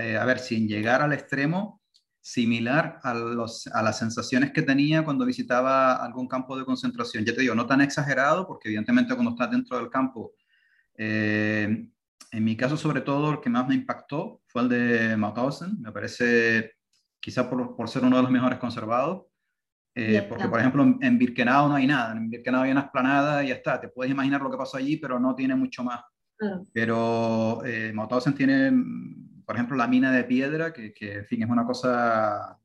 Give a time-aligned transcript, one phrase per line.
[0.00, 1.80] eh, a ver, sin llegar al extremo,
[2.20, 7.24] similar a, los, a, las sensaciones que tenía cuando visitaba algún campo de concentración.
[7.24, 10.32] Ya te digo, no tan exagerado, porque evidentemente cuando estás dentro del campo,
[10.96, 11.88] eh,
[12.32, 15.92] en mi caso sobre todo el que más me impactó fue el de Mauthausen, me
[15.92, 16.72] parece
[17.18, 19.26] quizá por, por ser uno de los mejores conservados,
[19.94, 22.12] eh, porque, por ejemplo, en, Birkenau no hay nada.
[22.12, 23.80] En Birkenau hay una esplanada y ya está.
[23.80, 26.00] Te puedes imaginar lo que pasó allí, pero no tiene mucho más.
[26.72, 28.72] Pero eh, Mauthausen tiene,
[29.50, 32.56] por ejemplo, la mina de piedra, que, que en fin, es una cosa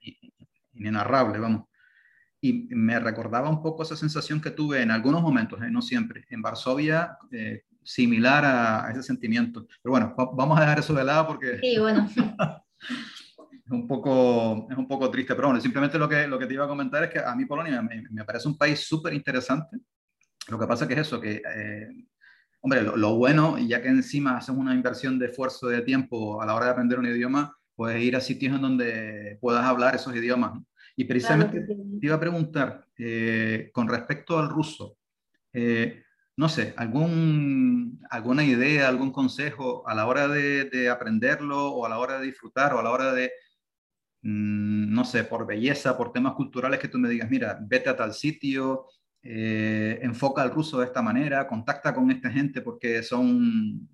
[0.00, 0.16] eh,
[0.72, 1.64] inenarrable, vamos.
[2.40, 6.24] Y me recordaba un poco esa sensación que tuve en algunos momentos, eh, no siempre,
[6.30, 7.18] en Varsovia,
[7.84, 9.66] similar a, a, ese sentimiento.
[9.82, 11.58] Pero bueno, vamos a dejar eso de lado porque...
[11.60, 12.08] Sí, bueno.
[12.16, 16.54] es un poco, es un poco triste, pero bueno, simplemente lo que, lo que te
[16.54, 19.76] iba a comentar es que a mí Polonia me, me parece un país súper interesante.
[20.48, 21.88] Lo que pasa que es eso, que, eh,
[22.60, 26.54] hombre, lo, bueno, ya que encima haces una inversión de esfuerzo de tiempo a la
[26.54, 30.60] hora de aprender un idioma, puedes ir a sitios en donde puedas hablar esos idiomas.
[30.96, 34.96] Y precisamente te iba a preguntar, eh, con respecto al ruso,
[35.52, 36.02] eh,
[36.36, 41.88] no sé, algún, alguna idea, algún consejo a la hora de, de aprenderlo o a
[41.88, 43.30] la hora de disfrutar o a la hora de,
[44.22, 47.96] Mm, no sé, por belleza, por temas culturales, que tú me digas, mira, vete a
[47.96, 48.86] tal sitio,
[49.22, 53.88] eh, enfoca al ruso de esta manera, contacta con esta gente porque son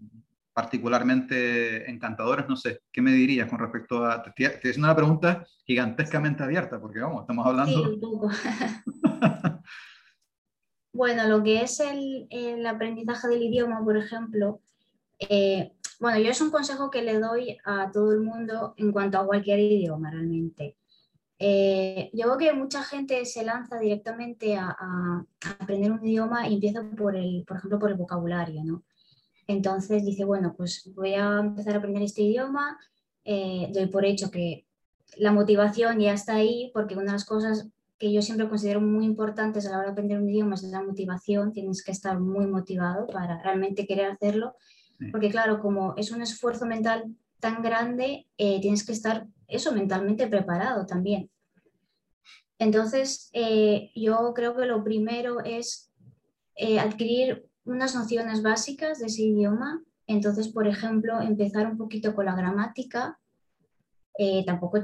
[0.54, 4.22] particularmente encantadores, no sé, ¿qué me dirías con respecto a...
[4.22, 7.84] Te, estoy haciendo una pregunta gigantescamente abierta, porque vamos, estamos hablando...
[7.84, 8.30] Sí, un poco.
[10.92, 14.60] bueno, lo que es el, el, aprendizaje del idioma, por ejemplo,
[15.18, 19.18] eh, bueno, yo es un consejo que le doy a todo el mundo en cuanto
[19.18, 20.76] a cualquier idioma realmente.
[21.46, 24.74] Eh, yo veo que mucha gente se lanza directamente a,
[25.60, 28.82] aprender un idioma y empieza por, el, por ejemplo, por el vocabulario, ¿no?
[29.46, 32.78] Entonces dice, bueno, pues voy a empezar a aprender este idioma,
[33.24, 34.66] eh, doy por hecho que
[35.18, 39.04] la motivación ya está ahí, porque una de las cosas que yo siempre considero muy
[39.04, 42.46] importantes a la hora de aprender un idioma es la motivación, tienes que estar muy
[42.46, 44.54] motivado para realmente querer hacerlo
[45.10, 50.26] porque claro, como es un esfuerzo mental tan grande, eh, tienes que estar eso mentalmente
[50.26, 51.30] preparado también.
[52.58, 55.90] Entonces, eh, yo creo que lo primero es
[56.56, 59.82] eh, adquirir unas nociones básicas de ese idioma.
[60.06, 63.18] Entonces, por ejemplo, empezar un poquito con la gramática.
[64.46, 64.78] tampoco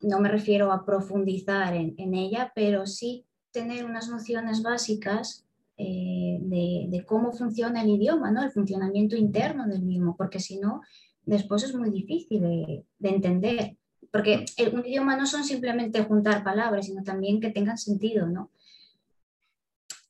[0.00, 5.46] no me refiero a profundizar en, ella, pero sí tener unas nociones básicas
[5.78, 8.42] eh, de, cómo funciona el idioma, ¿no?
[8.42, 10.82] el funcionamiento interno del mismo, porque si no,
[11.24, 13.76] después es muy difícil de, entender.
[14.10, 18.50] Porque un idioma no son simplemente juntar palabras, sino también que tengan sentido, ¿no?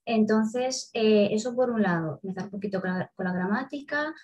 [0.06, 4.14] Entonces, eh, eso por un lado, empezar un poquito con la, gramática,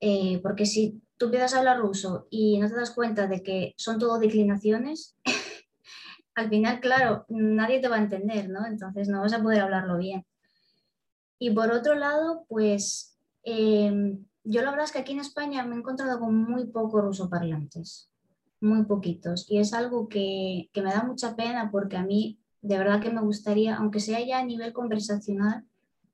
[0.00, 3.74] eh, porque si tú empiezas a hablar ruso y no te das cuenta de que
[3.76, 5.16] son todo declinaciones,
[6.34, 8.66] al final, claro, nadie te va a entender, ¿no?
[8.66, 10.26] Entonces no vas a poder hablarlo bien.
[11.38, 15.76] Y por otro lado, pues em, yo la verdad es que aquí en España me
[15.76, 18.10] he encontrado con muy pocos rusoparlantes,
[18.60, 19.50] muy poquitos.
[19.50, 23.10] Y es algo que, que, me da mucha pena porque a mí de verdad que
[23.10, 25.64] me gustaría, aunque sea ya a nivel conversacional,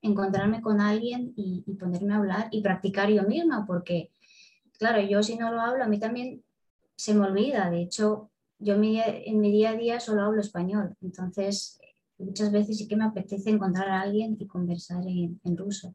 [0.02, 4.10] encontrarme con alguien y, ponerme a hablar y practicar yo misma, porque
[4.78, 6.44] claro, yo si no lo hablo, a mí también
[6.96, 7.70] se me olvida.
[7.70, 10.96] De hecho, yo en mi, en mi día a día solo hablo español.
[11.00, 11.80] Entonces,
[12.18, 15.94] muchas veces sí que me apetece encontrar a alguien y conversar en, ruso.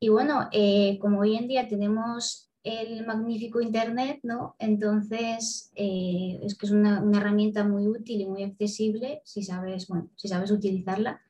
[0.00, 4.54] Y bueno, eh, como hoy en día tenemos el magnífico Internet, ¿no?
[4.58, 9.88] Entonces, eh, es que es una, una, herramienta muy útil y muy accesible si sabes,
[9.88, 11.20] bueno, si sabes utilizarla.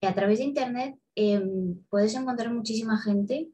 [0.00, 3.50] Y a través de Internet em, puedes encontrar muchísima gente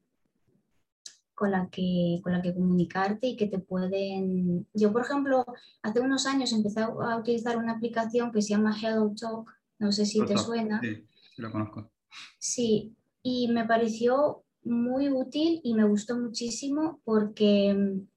[1.35, 4.67] con la, que, con la que comunicarte y que te pueden...
[4.75, 5.47] Yo, por ejemplo,
[5.83, 9.49] hace unos años empecé a utilizar una aplicación que se llama Hello Talk,
[9.79, 10.81] no sé si te suena.
[10.81, 11.93] Sí, sí, lo conozco.
[12.39, 18.09] Sí, y me pareció muy útil y me gustó muchísimo porque mm,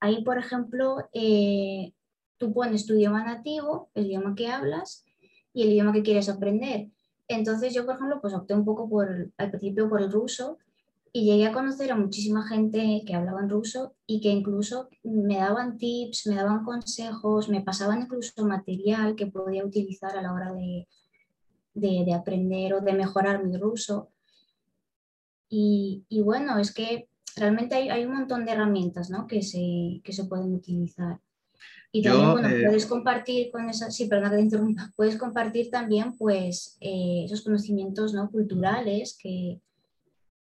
[0.00, 1.92] ahí, por ejemplo, eh,
[2.36, 5.04] tú pones tu idioma nativo, el idioma que hablas
[5.52, 6.90] y el idioma que quieres aprender.
[7.28, 10.58] Entonces yo, por ejemplo, pues opté un poco por, al principio por el ruso
[11.12, 15.36] y llegué a conocer a muchísima gente que hablaba en ruso y que incluso me
[15.36, 20.52] daban tips, me daban consejos, me pasaban incluso material que podía utilizar a la hora
[20.52, 20.88] de,
[21.74, 24.10] de, aprender o de mejorar mi ruso.
[25.56, 29.28] Y, y bueno, es que realmente hay, hay, un montón de herramientas ¿no?
[29.28, 31.20] que, se, que se pueden utilizar.
[31.92, 35.70] Y también, bueno, eh, puedes compartir con esas, sí, perdón que te interrumpa, puedes compartir
[35.70, 38.28] también, pues, eh, esos conocimientos, ¿no?
[38.32, 39.60] Culturales que,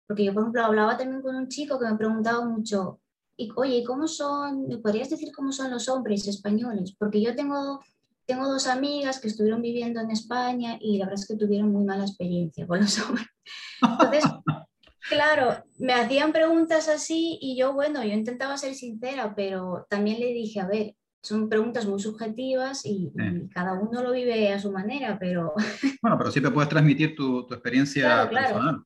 [0.05, 2.99] porque yo, por ejemplo, hablaba también con un chico que me preguntaba mucho,
[3.37, 6.93] y, oye, ¿cómo son, me podrías decir cómo son los hombres españoles?
[6.99, 7.79] Porque yo tengo,
[8.25, 11.85] tengo dos amigas que estuvieron viviendo en España y la verdad es que tuvieron muy
[11.85, 13.27] mala experiencia con los hombres.
[13.81, 14.23] Entonces,
[15.09, 20.27] claro, me hacían preguntas así y yo, bueno, yo intentaba ser sincera, pero también le
[20.27, 23.11] dije, a ver, son preguntas muy subjetivas y,
[23.53, 25.53] cada uno lo vive a su manera, pero...
[26.01, 28.83] Bueno, pero siempre puedes transmitir tu, tu experiencia personal.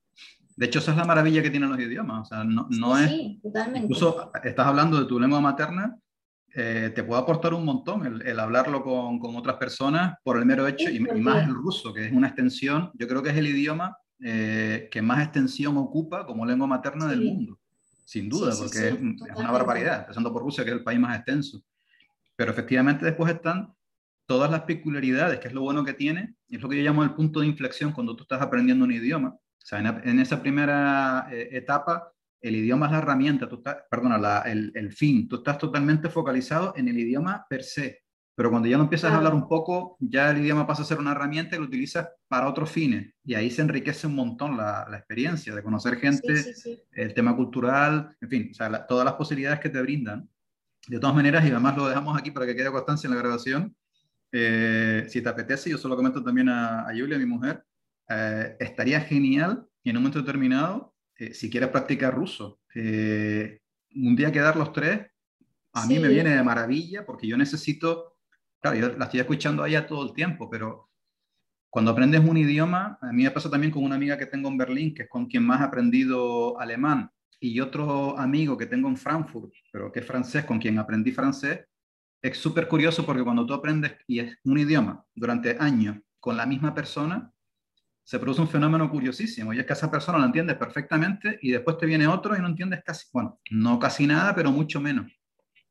[0.56, 2.22] De hecho, esa es la maravilla que tienen los idiomas.
[2.22, 3.10] O sea, no, no es...
[3.10, 3.86] Sí, totalmente.
[3.86, 5.96] Incluso estás hablando de tu lengua materna,
[6.56, 10.46] eh, te puede aportar un montón el, el hablarlo con, con, otras personas por el
[10.46, 13.48] mero hecho, y, más el ruso, que es una extensión, yo creo que es el
[13.48, 17.60] idioma eh, que más extensión ocupa como lengua materna del mundo,
[18.06, 21.18] sin duda, porque es, es, una barbaridad, empezando por Rusia, que es el país más
[21.18, 21.63] extenso.
[22.36, 23.74] Pero efectivamente después están
[24.25, 27.04] todas las peculiaridades, que es lo bueno que tiene, y es lo que yo llamo
[27.04, 29.30] el punto de inflexión cuando tú estás aprendiendo un idioma.
[29.30, 32.12] O sea, en, esa primera eh, etapa,
[32.42, 36.74] el idioma es la herramienta, tú estás, perdona, el, el, fin, tú estás totalmente focalizado
[36.75, 38.03] en el idioma per se.
[38.35, 40.97] Pero cuando ya no empiezas a hablar un poco, ya el idioma pasa a ser
[40.97, 43.13] una herramienta y lo utilizas para otros fines.
[43.24, 46.81] Y ahí se enriquece un montón la, la experiencia de conocer gente, sí, sí, sí.
[46.94, 50.27] el tema cultural, en fin, o sea, la, todas las posibilidades que te brindan.
[50.88, 53.75] De todas maneras, y además lo dejamos aquí para que quede constancia en la grabación,
[54.31, 57.63] eh, si te apetece, yo solo comento también a, a Julia, mi mujer,
[58.09, 63.59] eh, estaría genial en un momento determinado, eh, si quieres practicar ruso, eh,
[63.95, 65.07] un día quedar los tres,
[65.74, 68.12] a mí me viene de maravilla porque yo necesito,
[68.63, 70.89] claro, yo la estoy escuchando allá todo el tiempo, pero
[71.69, 74.57] cuando aprendes un idioma, a mí me pasa también con una amiga que tengo en
[74.57, 77.12] Berlín, que es con quien más he aprendido alemán,
[77.42, 81.65] y otro amigo que tengo en Frankfurt, pero que es francés, con quien aprendí francés,
[82.21, 86.45] es súper curioso porque cuando tú aprendes y es un idioma durante años con la
[86.45, 87.33] misma persona,
[88.06, 91.77] se produce un fenómeno curiosísimo y es que esa persona lo entiendes perfectamente y después
[91.77, 95.12] te viene otro y no entiendes casi, bueno, no casi nada, pero mucho menos.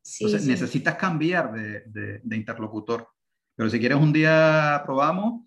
[0.03, 0.51] Sí, Entonces sí.
[0.51, 3.07] necesitas cambiar de, de, de, interlocutor.
[3.55, 5.45] Pero si quieres un día probamos,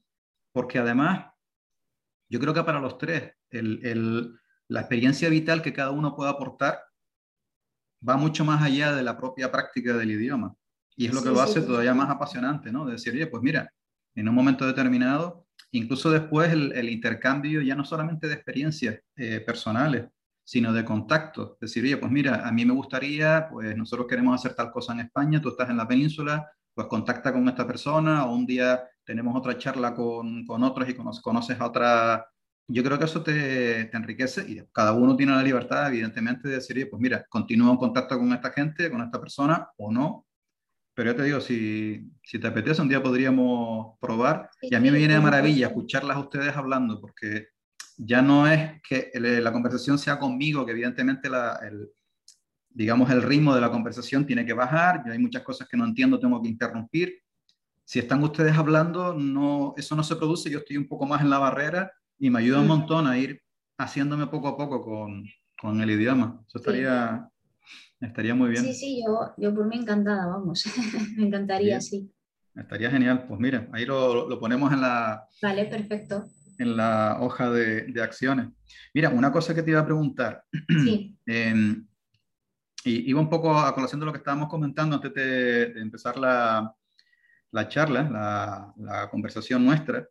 [0.52, 1.30] porque además
[2.30, 6.30] yo creo que para los tres el, el la experiencia vital que cada uno puede
[6.30, 6.80] aportar
[8.06, 10.54] va mucho más allá de la propia práctica del idioma.
[10.96, 12.86] Y es lo que sí, lo hace todavía más apasionante, ¿no?
[12.86, 13.70] De decir, oye, pues mira,
[14.14, 19.40] en un momento determinado, incluso después el, el intercambio ya no solamente de experiencias eh,
[19.40, 20.08] personales,
[20.46, 21.58] sino de contacto.
[21.60, 25.00] Decir, oye, pues mira, a mí me gustaría, pues nosotros queremos hacer tal cosa en
[25.00, 29.36] España, tú estás en la península, pues contacta con esta persona, o un día tenemos
[29.36, 32.26] otra charla con, con otros y conoces a otra
[32.68, 36.56] yo creo que eso te, te, enriquece y cada uno tiene la libertad, evidentemente, de
[36.56, 40.26] decir, pues mira, continúo en contacto con esta gente, con esta persona o no.
[40.94, 44.50] Pero yo te digo, si, si te apetece, un día podríamos probar.
[44.62, 47.48] Y a mí me viene de maravilla escucharlas a ustedes hablando, porque
[47.96, 51.90] ya no es que la conversación sea conmigo, que evidentemente la, el,
[52.76, 55.02] digamos, el ritmo de la conversación tiene que bajar.
[55.06, 57.22] Yo hay muchas cosas que no entiendo, tengo que interrumpir.
[57.84, 61.30] Si están ustedes hablando, no, eso no se produce, yo estoy un poco más en
[61.30, 63.40] la barrera y me ayuda un montón a ir
[63.78, 65.24] haciéndome poco a poco con,
[65.58, 66.42] con el idioma.
[66.46, 67.30] Eso estaría,
[67.64, 68.06] sí.
[68.06, 68.64] estaría muy bien.
[68.64, 70.64] Sí, sí, yo, yo por mí encantada, vamos.
[71.16, 72.12] me encantaría, sí.
[72.54, 73.26] Estaría genial.
[73.26, 75.26] Pues mira, ahí lo, lo, ponemos en la...
[75.40, 76.24] Vale, perfecto.
[76.58, 78.48] En la hoja de, de acciones.
[78.94, 80.42] Mira, una cosa que te iba a preguntar.
[80.68, 81.16] Sí.
[81.26, 81.54] eh,
[82.84, 86.16] y iba un poco a colación de lo que estábamos comentando antes de, de empezar
[86.16, 86.72] la,
[87.50, 90.06] la charla, la, la conversación nuestra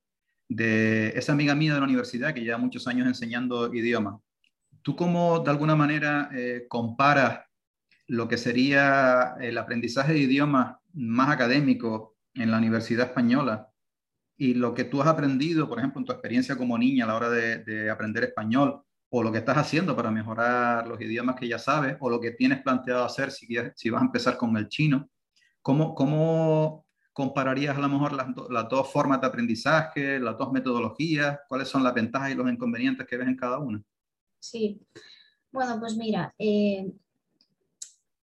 [0.48, 4.22] de esa amiga mía de la universidad que lleva muchos años enseñando idiomas.
[4.82, 7.40] ¿Tú cómo de alguna manera eh, comparas
[8.08, 13.70] lo que sería el aprendizaje de idiomas más académico en la Universidad Española
[14.38, 17.16] y lo que tú has aprendido, por ejemplo, en tu experiencia como niña a la
[17.16, 21.48] hora de, de aprender español o lo que estás haciendo para mejorar los idiomas que
[21.48, 24.68] ya sabes o lo que tienes planteado hacer si, si vas a empezar con el
[24.68, 25.10] chino?
[25.62, 31.40] ¿Cómo, compararías a lo mejor las, dos formas de aprendizaje, las dos metodologías?
[31.48, 33.82] ¿Cuáles son las ventajas y los inconvenientes que ves en cada una?
[34.40, 34.82] Sí,
[35.52, 36.92] bueno, pues mira, eh,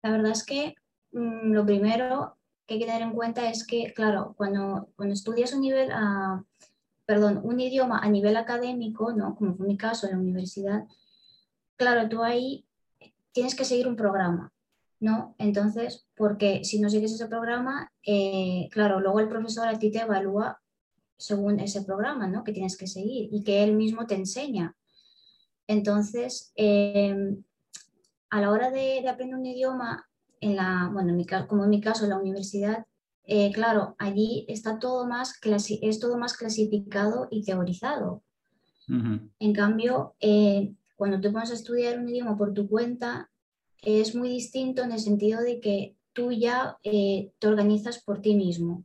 [0.02, 0.76] la verdad es que
[1.12, 5.52] mmm, lo primero que hay que tener en cuenta es que, claro, cuando, cuando estudias
[5.52, 6.44] un nivel, uh,
[7.04, 9.36] perdón, un idioma a nivel académico, ¿no?
[9.36, 10.84] como fue mi caso en la universidad,
[11.76, 12.66] claro, tú ahí
[13.32, 14.52] tienes que seguir un programa.
[14.98, 15.34] ¿no?
[15.38, 20.00] Entonces, porque si no sigues ese programa, eh, claro, luego el profesor a ti te
[20.00, 20.60] evalúa
[21.18, 22.44] según ese programa, ¿no?
[22.44, 24.74] Que tienes que seguir y que él mismo te enseña.
[25.66, 27.36] Entonces, eh,
[28.30, 30.05] a la hora de, de, aprender un idioma,
[30.40, 32.86] en la, bueno, en mi, como en mi caso, en la universidad,
[33.26, 35.34] eh, claro, allí está todo más
[35.82, 38.22] es todo más clasificado y teorizado.
[38.88, 39.30] Uh -huh.
[39.40, 43.28] En cambio, eh, cuando te pones a estudiar un idioma por tu cuenta,
[43.82, 48.34] es muy distinto en el sentido de que tú ya eh, te organizas por ti
[48.34, 48.84] mismo.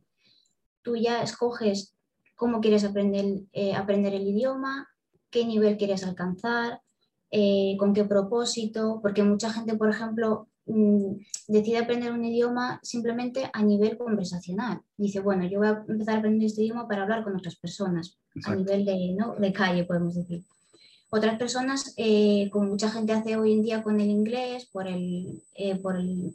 [0.82, 1.94] Tú ya escoges
[2.34, 3.42] cómo quieres aprender,
[3.76, 4.88] aprender el idioma,
[5.30, 6.82] qué nivel quieres alcanzar,
[7.78, 13.96] con qué propósito, porque mucha gente, por ejemplo, decide aprender un idioma simplemente a nivel
[13.98, 14.80] conversacional.
[14.96, 18.18] Dice, bueno, yo voy a empezar a aprender este idioma para hablar con otras personas,
[18.44, 20.44] a nivel de, de calle, podemos decir.
[21.14, 25.42] Otras personas, eh, como mucha gente hace hoy en día con el inglés, por el,
[25.54, 26.34] eh, por, el,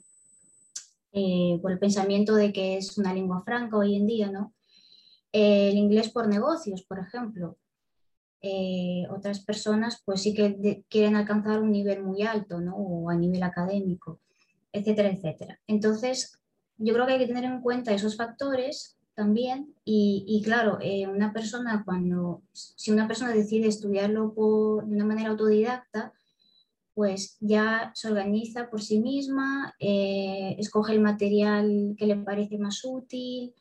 [1.14, 4.54] eh, por el pensamiento de que es una lengua franca hoy en día, ¿no?
[5.34, 7.58] el inglés por negocios, por ejemplo.
[9.10, 12.76] Otras personas, pues sí que quieren alcanzar un nivel muy alto, ¿no?
[12.76, 14.20] O a nivel académico,
[14.72, 15.60] etcétera, etcétera.
[15.68, 16.40] Entonces,
[16.78, 19.74] yo creo que hay que tener en cuenta esos factores también.
[19.84, 24.34] Y, claro, eh, una persona cuando, si una persona decide estudiarlo
[24.86, 26.14] de una manera autodidacta,
[26.94, 32.84] pues ya se organiza por sí misma, eh, escoge el material que le parece más
[32.84, 33.54] útil,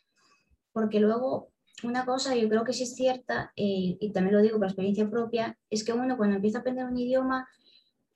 [0.73, 1.49] porque luego
[1.83, 5.09] una cosa yo creo que sí es cierta, eh, y también lo digo por experiencia
[5.11, 7.49] propia, es que uno cuando empieza a aprender un idioma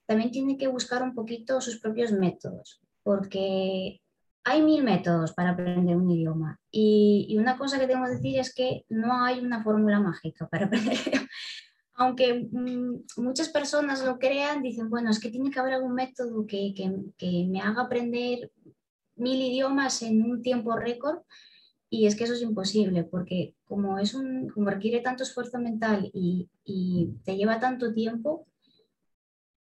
[0.07, 4.00] también tiene que buscar un poquito sus propios métodos, porque
[4.45, 8.55] hay mil métodos para aprender un idioma y, una cosa que tengo que decir es
[8.55, 10.99] que no hay una fórmula mágica para aprender.
[11.95, 16.47] Aunque mm, muchas personas lo crean, dicen, bueno, es que tiene que haber algún método
[16.47, 18.50] que, que, me haga aprender
[19.17, 21.19] mil idiomas en un tiempo récord
[21.90, 26.11] y es que eso es imposible porque como, es un, como requiere tanto esfuerzo mental
[26.14, 28.47] y, y te lleva tanto tiempo,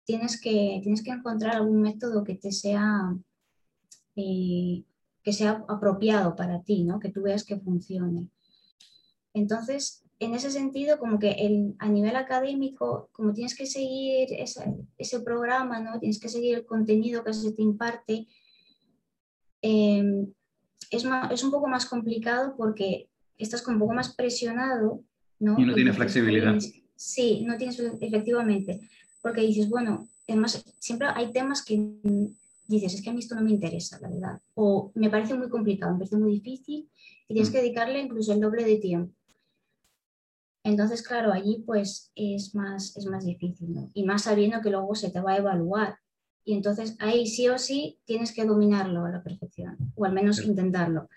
[0.04, 3.16] tienes que, tienes que encontrar algún método que te sea
[4.16, 4.84] eh,
[5.26, 7.00] que sea apropiado para ti, ¿no?
[7.00, 8.28] que tú veas que funcione.
[9.34, 15.20] Entonces, en ese sentido, como que el, a nivel académico, como tienes que seguir ese
[15.20, 15.98] programa, ¿no?
[15.98, 18.28] tienes que seguir el contenido que se te imparte,
[19.62, 20.32] em,
[20.90, 25.02] es, es, un poco más complicado porque estás un poco más presionado.
[25.38, 25.58] ¿no?
[25.58, 26.58] Y no tienes flexibilidad.
[26.94, 28.80] Sí, no tienes efectivamente,
[29.20, 31.78] porque dices, bueno, además siempre hay temas que
[32.68, 34.40] dices, es que a mí esto no me interesa, la verdad.
[34.54, 36.88] O me parece muy complicado, me parece muy difícil
[37.28, 37.62] y tienes que mm.
[37.62, 39.12] dedicarle incluso el doble de tiempo.
[40.64, 43.90] Entonces, claro, allí pues es más, es más difícil, ¿no?
[43.94, 45.96] Y más sabiendo que luego se te va a evaluar.
[46.46, 50.42] Y entonces ahí sí o sí tienes que dominarlo a la perfección, o al menos
[50.42, 51.10] intentarlo.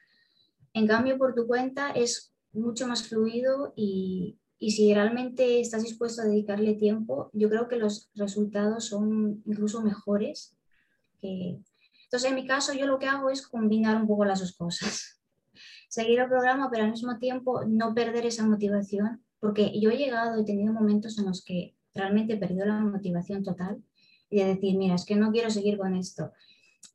[0.74, 6.22] En cambio, por tu cuenta es mucho más fluido y, y si realmente estás dispuesto
[6.22, 10.58] a dedicarle tiempo, yo creo que los resultados son incluso mejores
[11.22, 15.22] entonces, en mi caso, yo lo que hago es combinar un poco las dos cosas.
[15.90, 20.40] Seguir el programa, pero al mismo tiempo no perder esa motivación, porque yo he llegado,
[20.40, 23.84] he tenido momentos en los que realmente he perdido la motivación total
[24.30, 26.32] y de decir, mira, es que no quiero seguir con esto,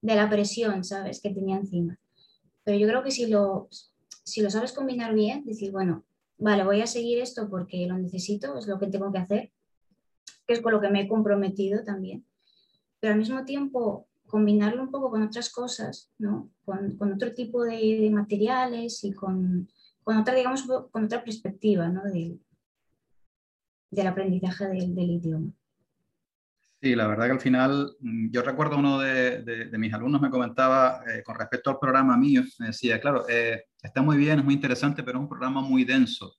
[0.03, 1.99] de la presión, ¿sabes?, que tenía encima.
[2.65, 3.69] Pero yo creo que si lo,
[4.25, 6.05] si lo sabes combinar bien, decir, bueno,
[6.39, 9.53] vale, voy a seguir esto porque lo necesito, es lo que tengo que hacer,
[10.47, 12.27] que es con lo que me he comprometido también,
[13.01, 16.51] pero al mismo tiempo combinarlo un poco con otras cosas, ¿no?
[16.65, 19.69] con, con otro tipo de, materiales y con,
[20.03, 22.03] con, otra, digamos, con otra perspectiva ¿no?
[22.05, 22.41] del,
[23.91, 25.53] del aprendizaje del, idioma.
[26.85, 30.29] Sí, la verdad que al final, mm, yo recuerdo uno de, de, mis alumnos me
[30.29, 34.45] comentaba eh, con respecto al programa mío, me decía, claro, eh, está muy bien, es
[34.45, 36.37] muy interesante, pero es un programa muy denso.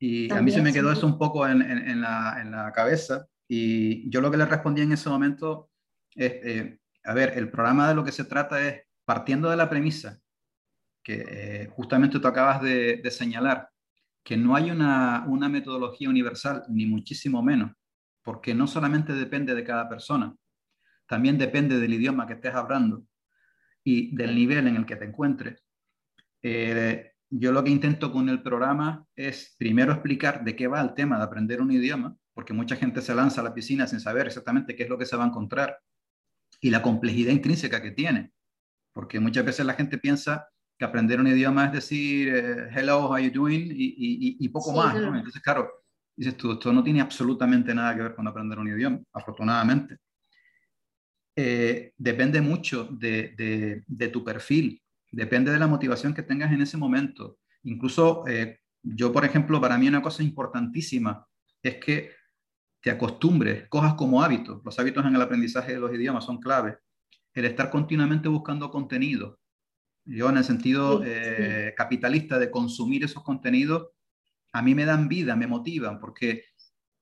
[0.00, 3.28] Y a mí se me quedó eso un poco en, en, la, en, la, cabeza.
[3.46, 5.70] Y yo lo que le respondí en ese momento
[6.12, 9.70] es, eh, a ver, el programa de lo que se trata es, partiendo de la
[9.70, 10.20] premisa
[11.04, 13.68] que eh, justamente tú acabas de, señalar,
[14.24, 17.72] que no hay una, metodología universal, ni muchísimo menos,
[18.22, 20.34] porque no solamente depende de cada persona,
[21.06, 23.04] también depende del idioma que estés hablando
[23.84, 25.62] y del nivel en el que te encuentres.
[26.42, 30.94] Eh, yo lo que intento con el programa es primero explicar de qué va el
[30.94, 34.26] tema de aprender un idioma, porque mucha gente se lanza a la piscina sin saber
[34.26, 35.78] exactamente qué es lo que se va a encontrar
[36.60, 38.32] y la complejidad intrínseca que tiene.
[38.92, 40.48] Porque muchas veces la gente piensa
[40.78, 44.94] que aprender un idioma es decir, eh, hello, how you doing, y, y, poco más.
[44.94, 45.81] Entonces, claro,
[46.16, 49.98] dices tú, esto no tiene absolutamente nada que ver con aprender un idioma, afortunadamente.
[51.34, 56.60] Eh, depende mucho de, de, de, tu perfil, depende de la motivación que tengas en
[56.60, 57.38] ese momento.
[57.64, 61.26] Incluso eh, yo, por ejemplo, para mí una cosa importantísima
[61.62, 62.10] es que
[62.82, 66.76] te acostumbres, cojas como hábito, los hábitos en el aprendizaje de los idiomas son claves,
[67.32, 69.38] el estar continuamente buscando contenido.
[70.04, 73.88] Yo en el sentido eh, capitalista de consumir esos contenidos,
[74.52, 76.44] a mí me dan vida, me motivan, porque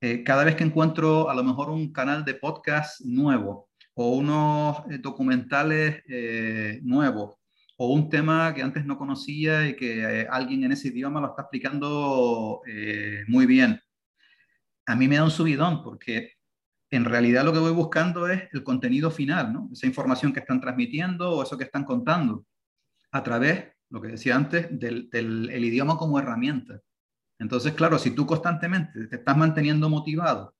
[0.00, 4.78] eh, cada vez que encuentro a lo mejor un canal de podcast nuevo o unos
[4.90, 7.36] eh, documentales eh, nuevos,
[7.76, 11.42] o un tema que antes no conocía y que alguien en ese idioma lo está
[11.42, 12.60] explicando
[13.26, 13.80] muy bien.
[14.84, 16.34] A mí me da un subidón porque
[16.90, 19.70] en realidad lo que voy buscando es el contenido final, ¿no?
[19.72, 22.44] esa información que están transmitiendo o eso que están contando
[23.12, 26.82] a través, lo que decía antes, del, el idioma como herramienta.
[27.40, 30.54] Entonces, claro, si tú constantemente te estás manteniendo motivado,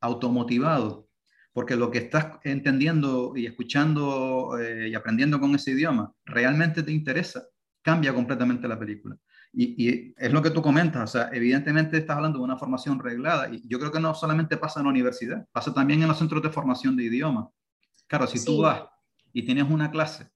[0.00, 1.08] automotivado,
[1.52, 6.92] porque lo que estás entendiendo y escuchando eh, y aprendiendo con ese idioma realmente te
[6.92, 7.42] interesa,
[7.80, 9.16] cambia completamente la película.
[9.54, 13.48] Y, es lo que tú comentas, o sea, evidentemente estás hablando de una formación reglada
[13.48, 16.42] y yo creo que no solamente pasa en la universidad, pasa también en los centros
[16.42, 17.48] de formación de idioma.
[18.06, 18.82] Claro, si tú vas
[19.32, 20.28] y tienes una clase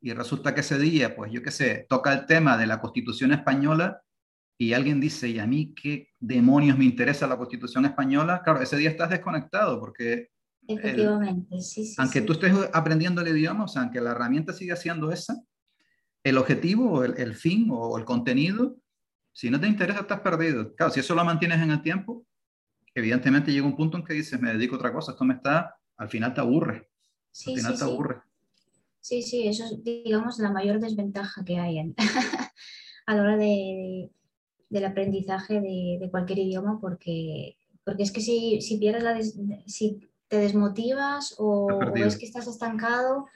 [0.00, 3.32] y resulta que ese día, pues yo qué sé, toca el tema de la Constitución
[3.32, 4.00] española
[4.58, 8.42] y alguien dice, ¿y a mí qué demonios me interesa la Constitución española?
[8.42, 10.30] Claro, ese día estás desconectado porque...
[10.66, 11.94] Efectivamente, sí, sí.
[11.96, 15.40] Aunque tú estés aprendiendo el idioma, o sea, aunque la herramienta siga siendo esa,
[16.24, 18.76] el objetivo, el, el fin o el contenido,
[19.32, 20.74] si no te interesa, estás perdido.
[20.74, 22.26] Claro, si eso lo mantienes en el tiempo,
[22.92, 25.76] evidentemente llega un punto en que dices, me dedico a otra cosa, esto me está,
[25.96, 26.90] al final te aburre.
[27.30, 28.20] Sí, al final sí, te aburre.
[29.00, 31.78] Sí, sí, eso es, digamos, la mayor desventaja que hay
[33.06, 34.10] a la hora de,
[34.70, 39.18] del aprendizaje de, de, cualquier idioma, porque, porque es que si, si pierdes la
[39.66, 43.26] si te desmotivas o, o es que estás estancado,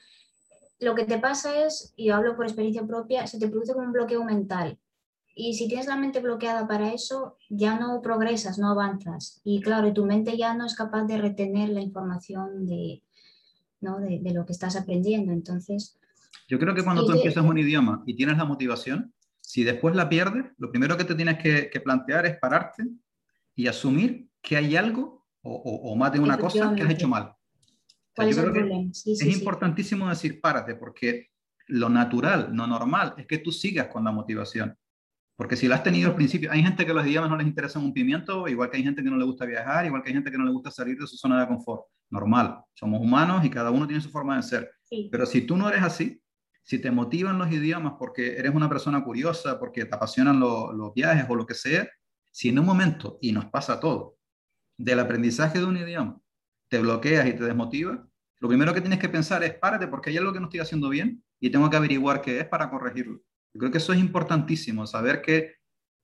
[0.79, 3.93] lo que te pasa es, y hablo por experiencia propia, se te produce como un
[3.93, 4.79] bloqueo mental.
[5.35, 9.41] Y si tienes la mente bloqueada para eso, ya no progresas, no avanzas.
[9.45, 13.03] Y claro, tu mente ya no es capaz de retener la información de,
[13.81, 13.99] ¿no?
[14.01, 15.33] de, de lo que estás aprendiendo.
[15.33, 15.99] Entonces...
[16.49, 19.15] Yo creo que cuando tú empiezas un idioma y tienes la motivación,
[19.53, 22.85] si después la pierdes, lo primero que te tienes que, que plantear es pararte
[23.55, 27.07] y asumir que hay algo o, o, o más de una cosa que has hecho
[27.07, 27.35] mal.
[28.17, 28.91] ¿Cuál es el problema?
[28.95, 31.33] Sí, sí, es importantísimo decir párate, porque
[31.67, 34.75] lo natural, lo normal, es que tú sigas con la motivación.
[35.37, 37.85] Porque si lo has tenido al principio, hay gente que los idiomas no les interesan
[37.85, 40.31] un pimiento, igual que hay gente que no le gusta viajar, igual que hay gente
[40.31, 41.83] que no le gusta salir de su zona de confort.
[42.09, 44.71] Normal, somos humanos y cada uno tiene su forma de ser.
[44.85, 45.11] Sí.
[45.13, 46.22] Pero si tú no eres así,
[46.63, 50.95] si te motivan los idiomas porque eres una persona curiosa, porque te apasionan lo, los
[50.95, 51.89] viajes o lo que sea,
[52.31, 54.17] si en un momento, y nos pasa todo,
[54.79, 56.21] del aprendizaje de un idioma,
[56.69, 58.01] te bloqueas y te desmotivas,
[58.41, 60.89] lo primero que tienes que pensar es, párate porque hay algo que no estoy haciendo
[60.89, 63.21] bien y tengo que averiguar qué es para corregirlo.
[63.55, 65.57] Yo creo que eso es importantísimo, saber que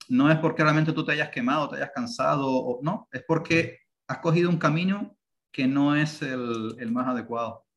[0.09, 3.81] no es porque realmente tú te hayas quemado, te hayas cansado, o, no, es porque
[4.07, 5.16] has cogido un camino
[5.53, 7.67] que no es el más adecuado.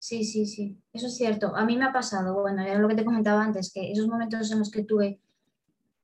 [0.00, 1.54] Sí, sí, sí, eso es cierto.
[1.56, 4.50] A mí me ha pasado, bueno, era lo que te comentaba antes, que esos momentos
[4.52, 5.20] en los que tuve,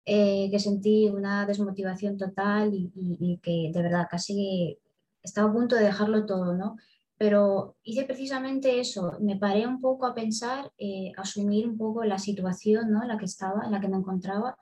[0.04, 4.78] eh, que sentí una desmotivación total y, que de verdad casi
[5.22, 6.76] estaba a punto de dejarlo todo, ¿no?
[7.16, 12.18] Pero hice precisamente eso, me paré un poco a pensar, eh, asumir un poco la
[12.18, 13.02] situación ¿no?
[13.02, 14.56] en la que estaba, en la que me encontraba.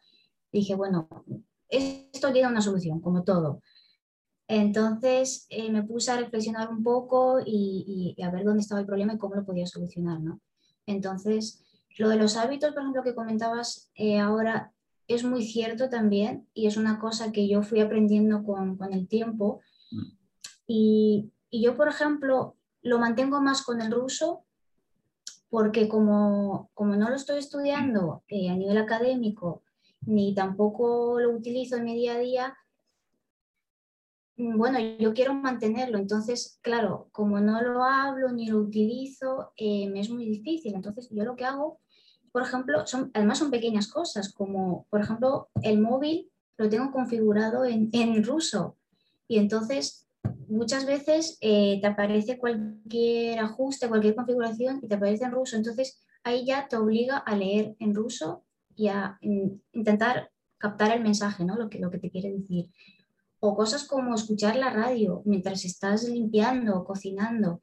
[0.53, 1.09] dije, bueno,
[1.68, 3.62] esto tiene una solución, como todo.
[4.54, 9.14] Entonces eh, me puse a reflexionar un poco y, a ver dónde estaba el problema
[9.14, 10.42] y cómo lo podía solucionar, ¿no?
[10.84, 11.64] Entonces,
[11.96, 14.74] lo de los hábitos, por ejemplo, que comentabas eh, ahora,
[15.08, 19.62] es muy cierto también y es una cosa que yo fui aprendiendo con, el tiempo.
[20.66, 24.44] Y, y, yo, por ejemplo, lo mantengo más con el ruso
[25.48, 29.62] porque como, como no lo estoy estudiando eh, a nivel académico,
[30.02, 32.56] ni tampoco lo utilizo en mi día a día,
[34.37, 40.01] bueno, yo quiero mantenerlo, entonces, claro, como no lo hablo ni lo utilizo, eh, me
[40.01, 40.75] es muy difícil.
[40.75, 41.81] Entonces, yo lo que hago,
[42.33, 47.64] por ejemplo, son, además son pequeñas cosas, como, por ejemplo, el móvil lo tengo configurado
[47.64, 48.77] en, en ruso
[49.29, 50.07] y entonces
[50.49, 55.99] muchas veces eh, te aparece cualquier ajuste, cualquier configuración y te aparece en ruso, entonces
[56.25, 58.45] ahí ya te obliga a leer en ruso
[58.77, 59.18] y a
[59.73, 61.57] intentar captar el mensaje, ¿no?
[61.57, 62.71] lo, que, lo que te quiere decir
[63.44, 67.61] o cosas como escuchar la radio mientras estás limpiando o cocinando,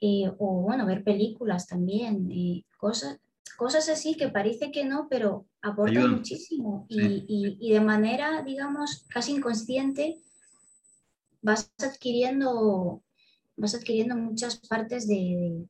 [0.00, 3.20] eh, o bueno, ver películas también, eh, cosas,
[3.56, 6.16] cosas así que parece que no, pero aportan Ayuda.
[6.16, 6.98] muchísimo sí.
[6.98, 10.16] y, y, y, de manera, digamos, casi inconsciente
[11.40, 13.00] vas adquiriendo,
[13.56, 15.68] vas adquiriendo muchas partes de,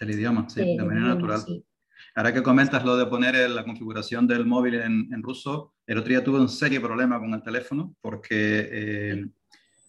[0.00, 1.42] del idioma, sí, de, de manera natural.
[1.42, 1.62] Sí.
[2.14, 6.24] Ahora que comentas lo de poner la configuración del móvil en, ruso, el otro día
[6.24, 9.26] tuve un serio problema con el teléfono porque, eh,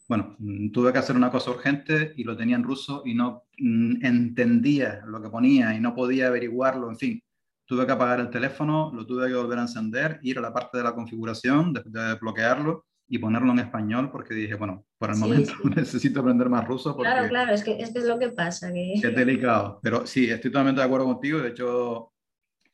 [0.07, 0.37] bueno,
[0.71, 5.01] tuve que hacer una cosa urgente y lo tenía en ruso y no mm, entendía
[5.05, 7.23] lo que ponía y no podía averiguarlo, en fin.
[7.65, 10.77] Tuve que apagar el teléfono, lo tuve que volver a encender, ir a la parte
[10.77, 15.17] de la configuración, de, de bloquearlo y ponerlo en español porque dije, bueno, por el
[15.17, 16.95] momento necesito aprender más ruso.
[16.95, 18.73] Porque claro, claro, es que, es es lo que pasa.
[18.73, 18.93] Que...
[18.93, 21.37] Es delicado, pero sí, estoy totalmente de acuerdo contigo.
[21.37, 22.11] De hecho,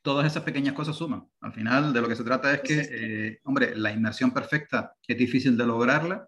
[0.00, 1.28] todas esas pequeñas cosas suman.
[1.42, 5.18] Al final, de lo que se trata es que, eh, hombre, la inmersión perfecta es
[5.18, 6.26] difícil de lograrla,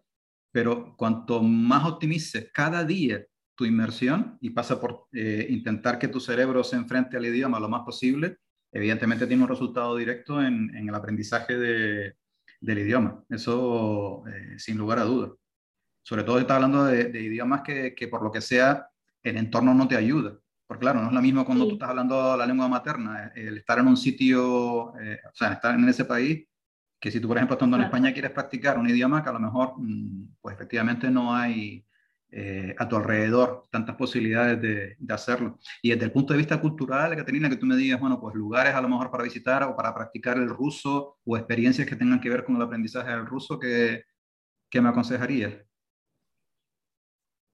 [0.53, 6.21] pero cuanto más optimices cada día tu inmersión y pasa por eh, intentar que tu
[6.21, 8.37] cerebro se enfrente al idioma lo más posible,
[8.71, 12.17] evidentemente tiene un resultado directo en, en el aprendizaje de,
[12.63, 13.23] del idioma.
[13.29, 15.33] Eso eh, sin lugar a dudas.
[16.03, 18.89] Sobre todo está hablando de, de idiomas que, que, por lo que sea
[19.23, 20.39] el entorno no te ayuda.
[20.67, 23.79] Porque claro, no es lo mismo cuando tú estás hablando la lengua materna, el estar
[23.79, 26.47] en un sitio, eh, o sea, estar en ese país,
[26.99, 29.41] que si tú, por ejemplo, estando en España quieres practicar un idioma que a lo
[29.41, 31.85] mejor, mm, pues efectivamente no hay
[32.35, 35.59] eh, a tu alrededor tantas posibilidades de, hacerlo.
[35.83, 38.75] Y desde el punto de vista cultural, Caterina, que tú me digas, bueno, pues lugares
[38.75, 42.31] a lo mejor para visitar o para practicar el ruso o experiencias que tengan que
[42.31, 44.05] ver con el aprendizaje del ruso, ¿qué,
[44.71, 45.53] qué me aconsejarías?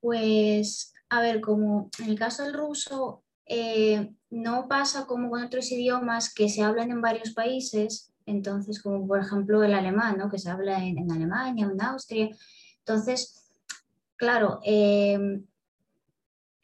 [0.01, 5.73] Pues a ver, como en el caso del ruso, eh, no pasa como con otros
[5.73, 10.31] idiomas que se hablan en varios países, entonces como por ejemplo el alemán, ¿no?
[10.31, 12.29] que se habla en, en Alemania, en Austria.
[12.79, 13.48] Entonces,
[14.19, 15.43] claro, eh,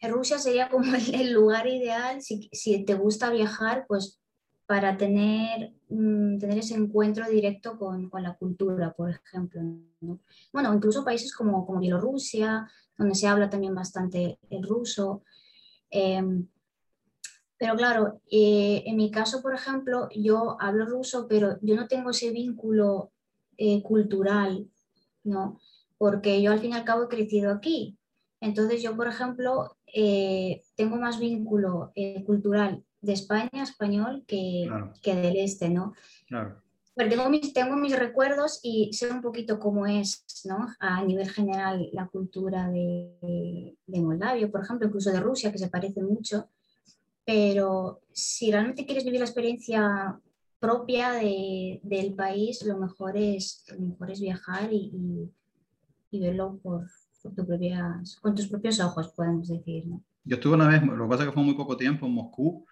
[0.03, 4.21] Rusia sería como el, lugar ideal si, te gusta viajar, pues
[4.67, 9.63] para tener, mm, tener ese encuentro directo con, con la cultura, por ejemplo.
[10.01, 10.21] ¿no?
[10.53, 15.23] Bueno, incluso países como, como Bielorrusia, donde se habla también bastante el ruso.
[15.91, 16.23] Eh,
[17.65, 22.11] pero claro, eh, en mi caso, por ejemplo, yo hablo ruso, pero yo no tengo
[22.11, 23.13] ese vínculo
[23.57, 24.69] eh, cultural,
[25.23, 25.61] ¿no?
[25.99, 27.99] Porque yo al fin y al cabo he crecido aquí.
[28.41, 31.93] Entonces yo, por ejemplo, eh, tengo más vínculo
[32.27, 34.93] cultural de España, español, que, claro.
[35.03, 35.95] que del este, ¿no?
[36.27, 36.63] Claro.
[36.97, 40.69] Pero tengo mis, tengo mis recuerdos y sé un poquito cómo es ¿no?
[40.79, 45.69] a nivel general la cultura de, de, Moldavia, por ejemplo, incluso de Rusia, que se
[45.69, 46.49] parece mucho.
[47.25, 50.21] Pero si realmente quieres vivir la experiencia
[50.61, 55.31] propia de, del país, lo mejor es, lo mejor es viajar y, y,
[56.15, 56.87] y verlo por,
[57.23, 59.87] por tu propias, con tus propios ojos, podemos decir.
[59.87, 60.03] ¿no?
[60.25, 62.67] Yo estuve una vez, lo que pasa es que fue muy poco tiempo en Moscú,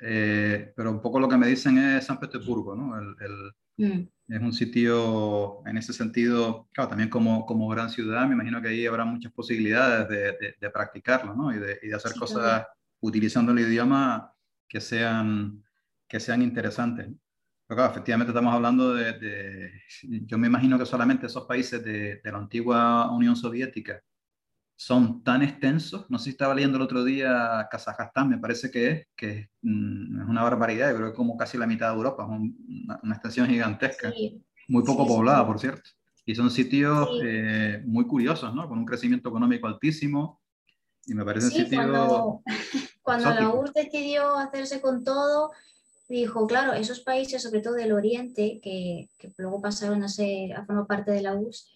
[0.00, 2.98] eh, pero un poco lo que me dicen es San Petersburgo, ¿no?
[2.98, 3.52] El, el,
[3.86, 4.08] mm.
[4.28, 8.68] Es un sitio, en ese sentido, claro, también como, como gran ciudad, me imagino que
[8.68, 11.54] ahí habrá muchas posibilidades de, de, de practicarlo, ¿no?
[11.54, 12.66] Y de, y de hacer sí, cosas claro.
[13.00, 14.34] utilizando el idioma
[14.68, 15.62] que sean,
[16.08, 17.10] que sean interesantes.
[17.66, 19.70] Pero claro, efectivamente estamos hablando de, de,
[20.26, 24.02] yo me imagino que solamente esos países de, de la antigua Unión Soviética
[24.76, 28.90] son tan extensos, no sé si estaba leyendo el otro día Kazajstán, me parece que
[28.90, 32.24] es, que mm, es una barbaridad, yo creo que como casi la mitad de Europa,
[32.24, 34.44] es una, una, extensión gigantesca, sí.
[34.66, 35.46] muy poco sí, poblada, sí.
[35.46, 35.90] por cierto.
[36.24, 38.68] Y son sitios eh, muy curiosos, ¿no?
[38.68, 40.40] Con un crecimiento económico altísimo.
[41.06, 41.84] Y me parece sí, sitios...
[41.84, 42.42] Cuando,
[43.02, 45.52] cuando la URSS decidió hacerse con todo,
[46.16, 50.64] dijo, claro, esos países, sobre todo del Oriente, que, que luego pasaron a ser, a
[50.64, 51.70] formar parte de la URSS,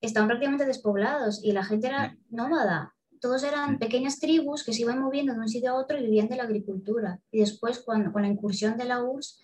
[0.00, 2.94] estaban prácticamente despoblados y la gente era nómada.
[3.20, 6.28] Todos eran pequeñas tribus que se iban moviendo de un sitio a otro y vivían
[6.28, 7.20] de la agricultura.
[7.32, 9.42] Y después, cuando, con la incursión de la URSS,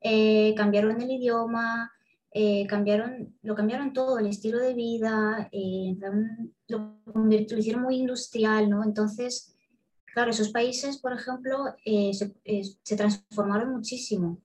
[0.00, 1.90] eh, cambiaron el idioma,
[2.30, 5.96] eh, cambiaron, lo cambiaron todo, el estilo de vida, eh,
[6.68, 8.84] lo, lo, hicieron muy industrial, ¿no?
[8.84, 9.56] Entonces,
[10.18, 14.42] claro, esos países, por ejemplo, eh, se, eh, se transformaron muchísimo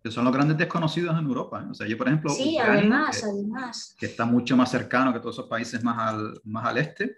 [0.00, 1.60] que son los grandes desconocidos en Europa.
[1.60, 1.70] ¿eh?
[1.72, 3.96] O sea, yo, por ejemplo, sí, Ucrania, además, que, además.
[3.98, 7.16] que está mucho más cercano que todos esos países más al, más al este,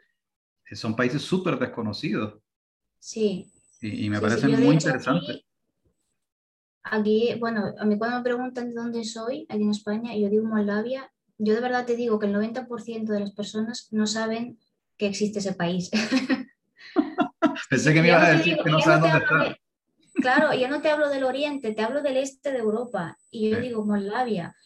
[0.73, 2.41] son países súper desconocidos.
[2.99, 3.53] Sí.
[3.83, 5.45] Y, y me sí, parecen sí, muy interesantes.
[6.83, 10.31] Aquí, aquí, bueno, a mí cuando me preguntan de dónde soy, aquí en España, yo
[10.31, 14.59] digo Moldavia, yo de verdad te digo que el 90% de las personas no saben
[14.97, 15.91] que existe ese país.
[17.71, 19.59] Pensé que me ibas a decir digo, que no saben dónde está.
[20.15, 23.17] Claro, yo no te hablo del oriente, te hablo del este de Europa.
[23.31, 23.63] Y yo sí.
[23.63, 24.57] digo Moldavia.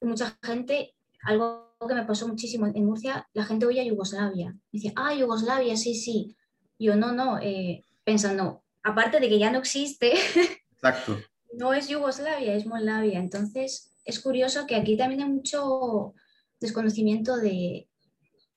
[0.00, 4.54] Mucha gente, algo que me pasó muchísimo en Murcia, la gente oye a Yugoslavia.
[4.70, 6.36] Dice, ah, Yugoslavia, sí, sí.
[6.78, 10.12] Yo no, no, eh, pensando, aparte de que ya no existe,
[10.74, 11.18] Exacto.
[11.54, 13.18] no es Yugoslavia, es Moldavia.
[13.18, 16.14] Entonces, es curioso que aquí también hay mucho
[16.60, 17.88] desconocimiento de,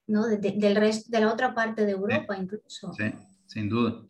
[0.05, 0.27] ¿no?
[0.27, 2.41] de, de del resto, de la otra parte de Europa, sí.
[2.43, 2.93] incluso.
[2.93, 3.11] Sí,
[3.45, 4.05] sin duda.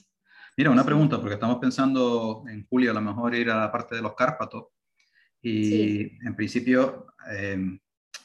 [0.58, 3.96] Mira, una pregunta, porque estamos pensando en julio a lo mejor ir a la parte
[3.96, 4.66] de los Cárpatos
[5.42, 6.18] y sí.
[6.26, 7.78] en principio eh,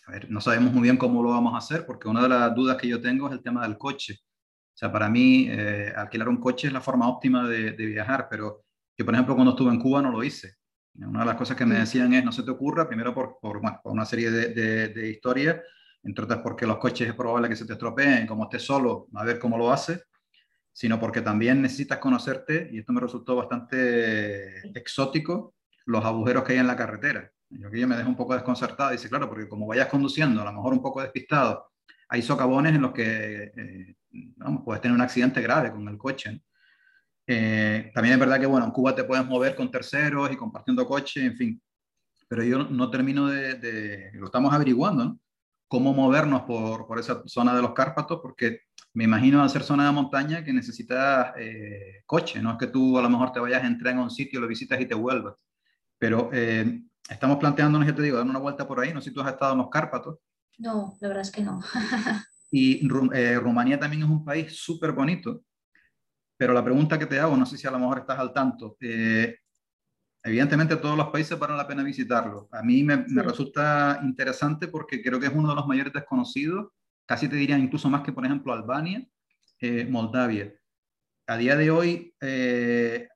[0.07, 2.55] a ver, no sabemos muy bien cómo lo vamos a hacer porque una de las
[2.55, 4.19] dudas que yo tengo es el tema del coche.
[4.23, 8.27] O sea, para mí eh, alquilar un coche es la forma óptima de, de, viajar,
[8.31, 8.65] pero
[8.97, 10.55] yo por ejemplo cuando estuve en Cuba no lo hice.
[10.95, 13.61] Una de las cosas que me decían es, no se te ocurra, primero por, por,
[13.85, 15.61] una serie de, de, historias,
[16.03, 19.25] entre otras porque los coches es probable que se te estropeen, como estés solo, a
[19.25, 20.03] ver cómo lo haces,
[20.73, 25.55] sino porque también necesitas conocerte, y esto me resultó bastante exótico,
[25.87, 27.31] los agujeros que hay en la carretera.
[27.51, 30.53] Yo aquí me dejo un poco desconcertado, dice, claro, porque como vayas conduciendo, a lo
[30.53, 31.71] mejor un poco despistado,
[32.09, 33.95] hay socavones en los que eh,
[34.37, 36.43] vamos, puedes tener un accidente grave con el coche.
[37.27, 40.87] Eh, también es verdad que, bueno, en Cuba te puedes mover con terceros y compartiendo
[40.87, 41.63] coche, en fin.
[42.29, 45.21] Pero yo no termino de, lo estamos averiguando, ¿no?
[45.71, 49.93] Cómo movernos por, por, esa zona de los Cárpatos, porque me imagino hacer zona de
[49.93, 53.69] montaña que necesitas eh, coche, no es que tú a lo mejor te vayas a
[53.69, 55.47] entrar en un sitio, lo visitas y te vuelvas.
[55.97, 59.15] Pero eh, estamos planteándonos, ya te digo, dar una vuelta por ahí, no sé si
[59.15, 60.19] tú has estado en los Cárpatos.
[60.59, 61.61] No, la verdad es que no.
[62.51, 65.45] y Rumanía también es un país súper bonito,
[66.37, 68.77] pero la pregunta que te hago, no sé si a lo mejor estás al tanto,
[68.81, 69.37] eh,
[70.23, 72.49] evidentemente todos los países valen la pena visitarlo.
[72.53, 76.69] A mí me, resulta interesante porque creo que es uno de los mayores desconocidos,
[77.07, 79.07] casi te diría incluso más que, por ejemplo, Albania,
[79.61, 80.55] eh, Moldavia.
[81.27, 83.09] A día de hoy, eh,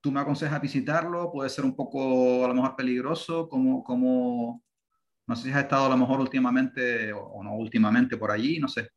[0.00, 1.32] ¿tú me aconsejas visitarlo?
[1.32, 3.48] ¿Puede ser un poco a lo mejor peligroso?
[3.48, 4.62] como como
[5.26, 8.68] no sé si has estado a lo mejor últimamente o no últimamente por allí, no
[8.68, 8.88] sé.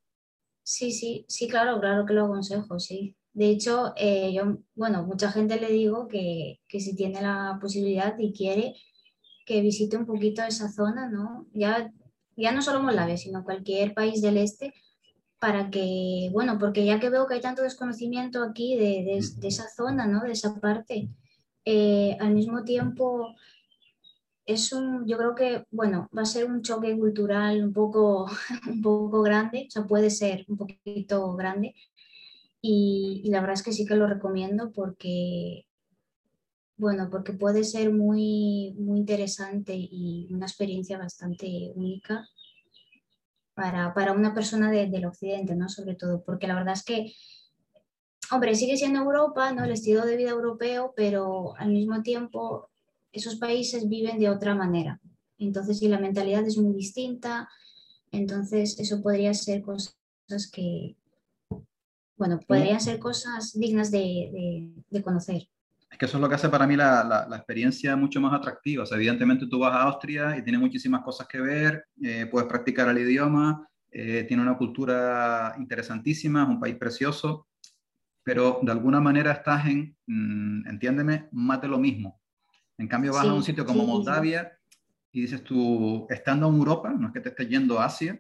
[0.64, 3.16] Sí, sí, sí, claro, claro que lo aconsejo, sí.
[3.36, 8.18] De hecho, eh, yo, bueno, mucha gente le digo que, que, si tiene la posibilidad
[8.18, 8.76] y quiere
[9.46, 11.46] que visite un poquito esa zona, ¿no?
[11.54, 11.92] Ya,
[12.38, 14.74] ya no solo Moldavia, sino cualquier país del este,
[15.38, 19.68] para que, bueno, porque ya que veo que hay tanto desconocimiento aquí de, de, esa
[19.68, 20.22] zona, ¿no?
[20.22, 21.10] De esa parte,
[21.66, 23.36] eh, al mismo tiempo
[24.46, 28.28] es un, yo creo que, bueno, va a ser un choque cultural un poco,
[28.72, 31.76] un poco grande, o sea, puede ser un poquito grande.
[32.68, 35.68] Y, la verdad es que sí que lo recomiendo porque,
[36.78, 42.28] bueno, porque puede ser muy, muy interesante y una experiencia bastante única
[43.54, 45.70] para, para una persona del occidente, ¿no?
[45.70, 47.14] Sobre todo, porque la verdad es que,
[48.32, 49.64] hombre, sigue siendo Europa, ¿no?
[49.64, 52.72] El estilo de vida europeo, pero al mismo tiempo
[53.12, 55.00] esos países viven de otra manera.
[55.38, 57.48] Entonces, si la mentalidad es muy distinta,
[58.12, 59.96] entonces eso podría ser cosas
[60.52, 60.96] que,
[62.18, 64.72] bueno, podrían ser cosas dignas de,
[65.04, 65.48] conocer.
[65.92, 68.84] Es que eso es lo que hace para mí la, experiencia mucho más atractiva.
[68.84, 72.48] O sea, evidentemente tú vas a Austria y tiene muchísimas cosas que ver, eh, puedes
[72.48, 77.48] practicar el idioma, eh, tiene una cultura interesantísima, es un país precioso,
[78.24, 82.20] pero de alguna manera estás en, mm, entiéndeme, más de lo mismo.
[82.78, 84.52] En cambio, vas a un sitio como Moldavia
[85.12, 88.20] y dices tú, estando en Europa, no es que te estés yendo a Asia,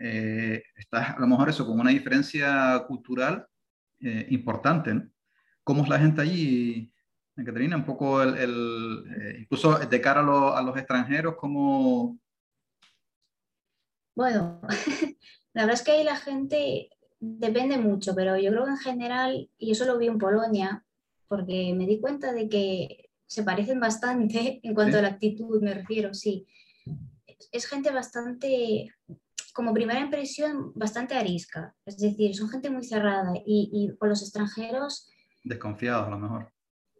[0.00, 3.46] eh, estás a lo mejor eso con una diferencia cultural
[4.00, 4.94] eh, importante.
[4.94, 5.08] ¿no?
[5.64, 6.92] ¿Cómo es la gente allí,
[7.36, 7.76] Caterina?
[7.76, 12.18] Un poco el, eh, incluso de cara a, a, los extranjeros, ¿cómo...?
[14.14, 14.60] Bueno,
[15.52, 19.50] la verdad es que ahí la gente depende mucho, pero yo creo que en general,
[19.58, 20.84] y eso lo vi en Polonia,
[21.28, 25.74] porque me di cuenta de que se parecen bastante en cuanto a la actitud, me
[25.74, 26.46] refiero, sí.
[27.52, 28.92] Es gente bastante,
[29.52, 31.74] como primera impresión, bastante arisca.
[31.84, 35.08] Es decir, son gente muy cerrada y, y con los extranjeros...
[35.44, 36.52] Desconfiados a lo mejor.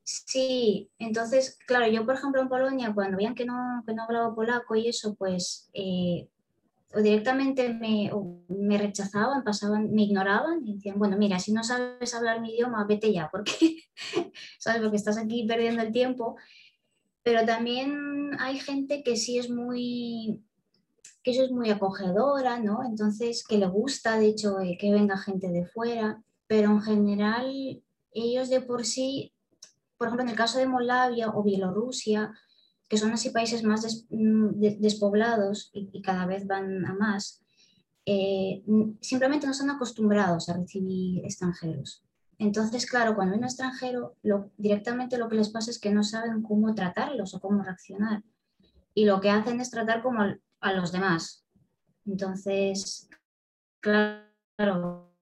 [0.04, 4.34] Sí, entonces, claro, yo por ejemplo en Polonia, cuando veían que no, que no hablaba
[4.34, 6.28] polaco y eso, pues eh,
[6.94, 8.10] o directamente me,
[8.48, 12.86] me, rechazaban, pasaban, me ignoraban y decían, bueno, mira, si no sabes hablar mi idioma,
[12.86, 13.82] vete ya, porque,
[14.58, 14.80] ¿sabes?
[14.80, 16.36] Porque estás aquí perdiendo el tiempo.
[17.22, 20.42] Pero también hay gente que sí es muy,
[21.22, 22.84] que eso es muy acogedora, ¿no?
[22.84, 27.82] Entonces, que le gusta, de hecho, eh, que venga gente de fuera, pero en general
[28.12, 29.32] ellos de por sí,
[29.96, 32.32] por ejemplo, en el caso de Moldavia o Bielorrusia,
[32.88, 37.42] que son así países más mm, despoblados y, cada vez van a más,
[38.06, 38.64] eh,
[39.00, 42.02] simplemente no están acostumbrados a recibir extranjeros.
[42.38, 46.04] Entonces, claro, cuando hay un extranjero, lo, directamente lo que les pasa es que no
[46.04, 48.22] saben cómo tratarlos o cómo reaccionar.
[48.94, 50.22] Y lo que hacen es tratar como
[50.60, 51.44] a, los demás.
[52.06, 53.08] Entonces,
[53.80, 55.12] claro,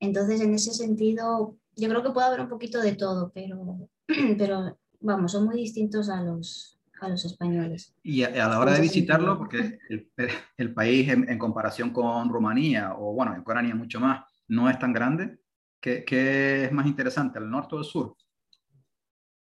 [0.00, 3.88] entonces, en ese sentido, yo creo que puede haber un poquito de todo, pero,
[4.38, 7.94] pero vamos, son muy distintos a los, a los españoles.
[8.02, 10.10] Y a, la hora de visitarlo, porque el,
[10.56, 14.92] el país en, comparación con Rumanía, o bueno, en Ucrania mucho más, no es tan
[14.92, 15.38] grande,
[15.80, 18.16] ¿qué, qué es más interesante, el norte o el sur?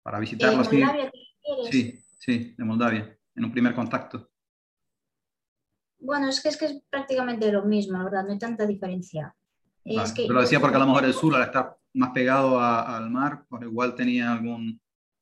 [0.03, 0.83] Para visitarlo así.
[1.69, 4.29] Sí, sí, de Moldavia, en un primer contacto.
[5.99, 9.35] Bueno, es que, es que es prácticamente lo mismo, la verdad, no hay tanta diferencia.
[9.85, 13.09] Es que, lo decía porque a lo mejor el sur, al estar más pegado al
[13.09, 14.79] mar, pues igual tenía algún...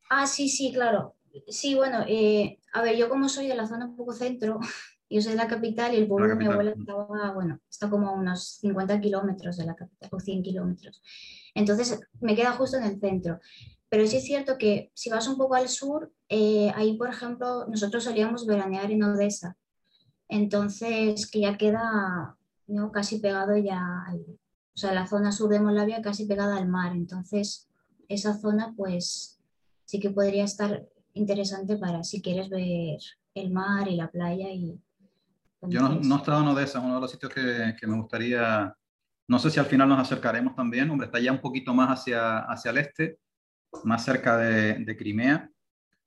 [0.10, 1.16] Ah, sí, sí, claro.
[1.48, 4.60] Sí, bueno, eh, a ver, yo como soy de la zona un poco centro,
[5.10, 8.08] yo soy de la capital y el pueblo de mi abuela estaba, bueno, está como
[8.08, 11.02] a unos 50 kilómetros de la capital, o 100 kilómetros.
[11.54, 13.40] Entonces, me queda justo en el centro.
[13.90, 17.66] Pero sí es cierto que si vas un poco al sur, eh, ahí, por ejemplo,
[17.68, 19.58] nosotros solíamos veranear en Odessa.
[20.28, 22.92] Entonces, que ya queda ¿no?
[22.92, 26.94] casi pegado ya al, o sea, la zona sur de Moldavia casi pegada al mar.
[26.94, 27.68] Entonces,
[28.08, 29.42] esa zona, pues,
[29.86, 33.00] sí que podría estar interesante para si quieres ver
[33.34, 34.50] el mar y la playa.
[34.52, 34.80] Y,
[35.64, 38.74] Yo no, no, he estado en Odessa, uno de los sitios que, que, me gustaría,
[39.28, 42.40] no sé si al final nos acercaremos también, hombre, está ya un poquito más hacia,
[42.40, 43.18] hacia el este,
[43.84, 45.50] más cerca de, de Crimea,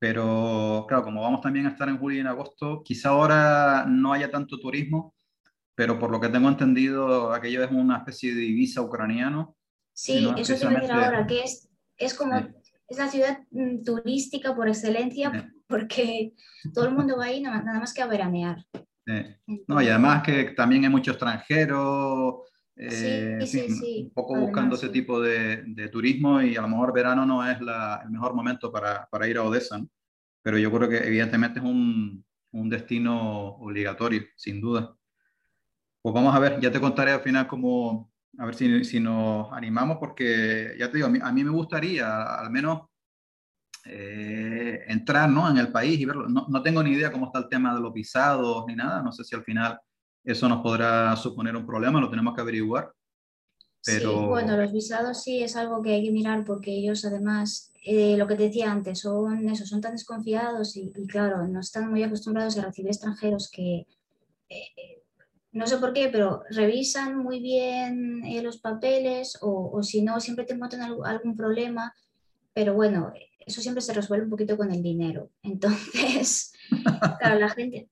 [0.02, 4.12] pero claro, como vamos también a estar en julio y en agosto, quizá ahora no
[4.12, 5.14] haya tanto turismo,
[5.76, 9.56] pero por lo que tengo entendido, aquello es una especie de divisa ucraniano.
[9.92, 12.36] Sí, eso te voy a decir ahora, que es, es como,
[12.88, 16.32] es la ciudad mm, turística por excelencia, porque
[16.74, 18.56] todo el mundo va ahí nada, más que a veranear.
[19.68, 22.42] no, y además que también hay mucho extranjero,
[22.90, 23.38] eh,
[24.04, 27.60] un poco buscando ese tipo de, de, turismo y a lo mejor verano no es
[27.60, 29.84] la, el mejor momento para, para ir a Odessa,
[30.42, 34.94] pero yo creo que evidentemente es un, un destino obligatorio, sin duda.
[36.00, 39.52] Pues vamos a ver, ya te contaré al final cómo, a ver si, si nos
[39.52, 42.82] animamos, porque ya te digo, a mí, a mí me gustaría al menos
[43.84, 45.48] eh, entrar ¿no?
[45.48, 46.28] en el país y verlo.
[46.28, 49.12] No, no, tengo ni idea cómo está el tema de los visados ni nada, no
[49.12, 49.78] sé si al final
[50.24, 52.92] eso nos podrá suponer un problema, lo tenemos que averiguar.
[53.84, 54.10] Pero...
[54.10, 58.16] Sí, bueno, los visados sí es algo que hay que mirar porque ellos además, eh,
[58.16, 61.90] lo que te decía antes, son eso, son tan desconfiados y, y, claro, no están
[61.90, 63.86] muy acostumbrados a recibir extranjeros que
[64.48, 65.02] eh,
[65.52, 70.18] no sé por qué, pero revisan muy bien eh, los papeles o, o, si no,
[70.20, 71.94] siempre te encuentran algún, algún problema,
[72.54, 73.12] pero bueno,
[73.46, 75.30] eso siempre se resuelve un poquito con el dinero.
[75.42, 76.52] Entonces,
[77.18, 77.90] claro, la gente,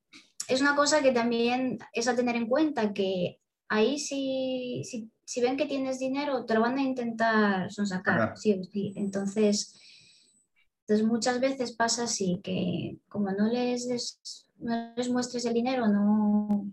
[0.51, 5.41] es una cosa que también es a tener en cuenta, que ahí si, si, si
[5.41, 8.37] ven que tienes dinero, te lo van a intentar sonsacar, claro.
[8.37, 8.93] sí sí.
[8.97, 9.81] Entonces,
[10.81, 15.87] entonces, muchas veces pasa así, que como no les, des, no les muestres el dinero,
[15.87, 16.67] no,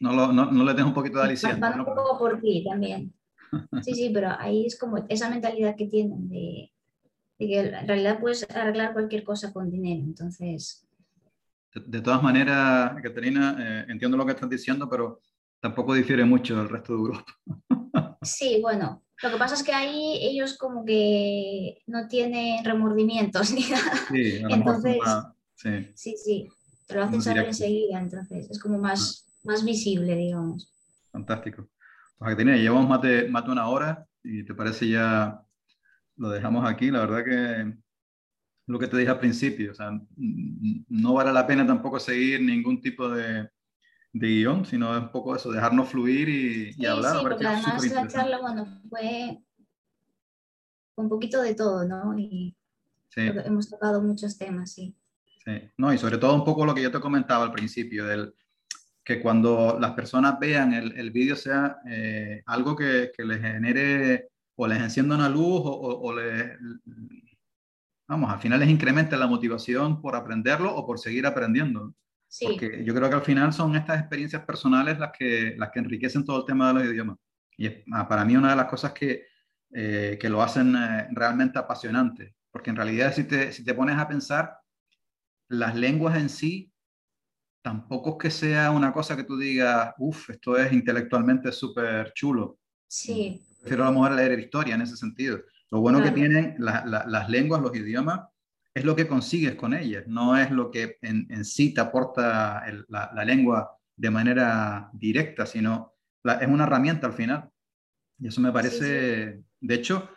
[0.00, 1.58] no, lo, no, no le des un poquito de aliciente.
[1.58, 3.12] Van un poco por ti también.
[3.82, 6.72] Sí, sí, pero ahí es como esa mentalidad que tienen de,
[7.38, 10.02] de, que en realidad puedes arreglar cualquier cosa con dinero.
[10.02, 10.85] Entonces.
[11.84, 15.20] De, todas maneras, Caterina, eh, entiendo lo que estás diciendo, pero
[15.60, 17.24] tampoco difiere mucho del resto de Europa.
[18.22, 23.62] Sí, bueno, lo que pasa es que ahí ellos como que no tienen remordimientos ni
[23.68, 23.92] nada.
[24.08, 25.92] Sí, entonces, más, sí.
[25.94, 26.48] sí, sí,
[26.88, 29.22] te lo hacen saber enseguida, entonces es como más.
[29.22, 30.72] Ah más visible, digamos.
[31.12, 31.68] Fantástico.
[32.18, 35.40] Pues Caterina, llevamos más de, más de una hora y te parece ya
[36.16, 36.90] lo dejamos aquí.
[36.90, 37.78] La verdad que
[38.66, 42.80] lo que te dije al principio, o sea, no vale la pena tampoco seguir ningún
[42.80, 43.48] tipo de,
[44.12, 47.16] de guion, sino es un poco eso, dejarnos fluir y, sí, y hablar.
[47.16, 49.38] Sí, porque además la charla, bueno, fue
[50.96, 52.18] un poquito de todo, ¿no?
[52.18, 52.56] Y
[53.08, 53.20] sí.
[53.20, 54.96] hemos tocado muchos temas, sí.
[55.44, 58.34] Sí, no, y sobre todo un poco lo que yo te comentaba al principio, del,
[59.04, 64.30] que cuando las personas vean el, el vídeo sea eh, algo que, que, les genere
[64.56, 66.58] o les encienda una luz o, o, o les,
[68.08, 71.94] vamos, al final les incremente la motivación por aprenderlo o por seguir aprendiendo.
[72.28, 72.46] Sí.
[72.46, 76.24] Porque yo creo que al final son estas experiencias personales las que, las que enriquecen
[76.24, 77.16] todo el tema de los idiomas.
[77.56, 79.26] Y es, ah, para mí una de las cosas que,
[79.72, 82.34] eh, que lo hacen eh, realmente apasionante.
[82.50, 84.58] Porque en realidad si te, si te pones a pensar,
[85.48, 86.72] las lenguas en sí
[87.62, 92.60] tampoco es que sea una cosa que tú digas, uff, esto es intelectualmente súper chulo.
[92.86, 93.42] Sí.
[93.60, 95.40] Prefiero a lo mejor leer historia en ese sentido.
[95.70, 96.14] Lo bueno claro.
[96.14, 98.20] que tienen la, la, las lenguas, los idiomas,
[98.74, 102.62] es lo que consigues con ellas, no es lo que en, en sí te aporta
[102.66, 107.48] el, la, la, lengua de manera directa, sino es una herramienta al final.
[108.18, 109.44] Y eso me parece, sí, sí.
[109.60, 110.10] de hecho,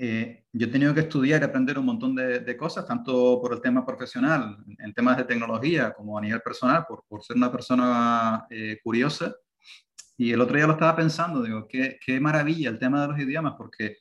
[0.00, 3.52] eh, yo he tenido que estudiar y aprender un montón de, de, cosas, tanto por
[3.52, 7.50] el tema profesional, en temas de tecnología, como a nivel personal, por, por ser una
[7.50, 9.34] persona eh, curiosa.
[10.16, 13.18] Y el otro día lo estaba pensando, digo, qué, qué, maravilla el tema de los
[13.18, 13.98] idiomas, porque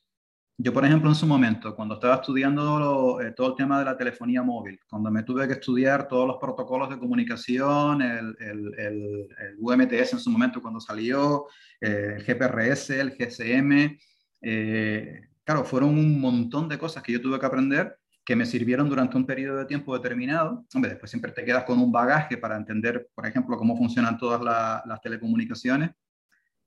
[0.57, 3.95] yo, por ejemplo, en su momento, cuando estaba estudiando eh, todo el tema de la
[3.95, 9.27] telefonía móvil, cuando me tuve que estudiar todos los protocolos de comunicación, el, el, el,
[9.37, 11.45] el UMTS en su momento cuando salió,
[11.79, 13.97] el GPRS, el GSM,
[14.41, 17.97] eh, claro, fueron un montón de cosas que yo tuve que aprender
[18.27, 20.65] que me sirvieron durante un periodo de tiempo determinado.
[20.73, 24.41] Hombre, después siempre te quedas con un bagaje para entender, por ejemplo, cómo funcionan todas
[24.41, 25.91] la, las telecomunicaciones,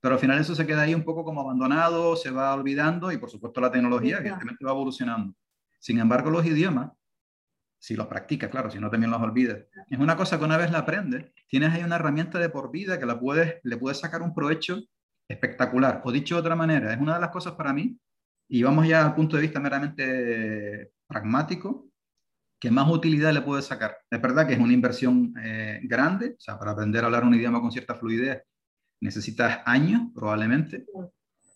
[0.01, 3.17] pero al final eso se queda ahí un poco como abandonado, se va olvidando y
[3.17, 5.35] por supuesto la tecnología evidentemente va evolucionando.
[5.79, 6.91] Sin embargo, los idiomas,
[7.79, 10.71] si los practicas, claro, si no también los olvidas, es una cosa que una vez
[10.71, 14.23] la aprendes, tienes ahí una herramienta de por vida que la puedes, le puedes sacar
[14.23, 14.81] un provecho
[15.27, 16.01] espectacular.
[16.03, 17.97] O dicho de otra manera, es una de las cosas para mí,
[18.49, 21.87] y vamos ya al punto de vista meramente pragmático,
[22.59, 23.97] que más utilidad le puedes sacar.
[24.09, 27.33] Es verdad que es una inversión eh, grande, o sea, para aprender a hablar un
[27.33, 28.43] idioma con cierta fluidez
[29.01, 30.85] necesitas años probablemente,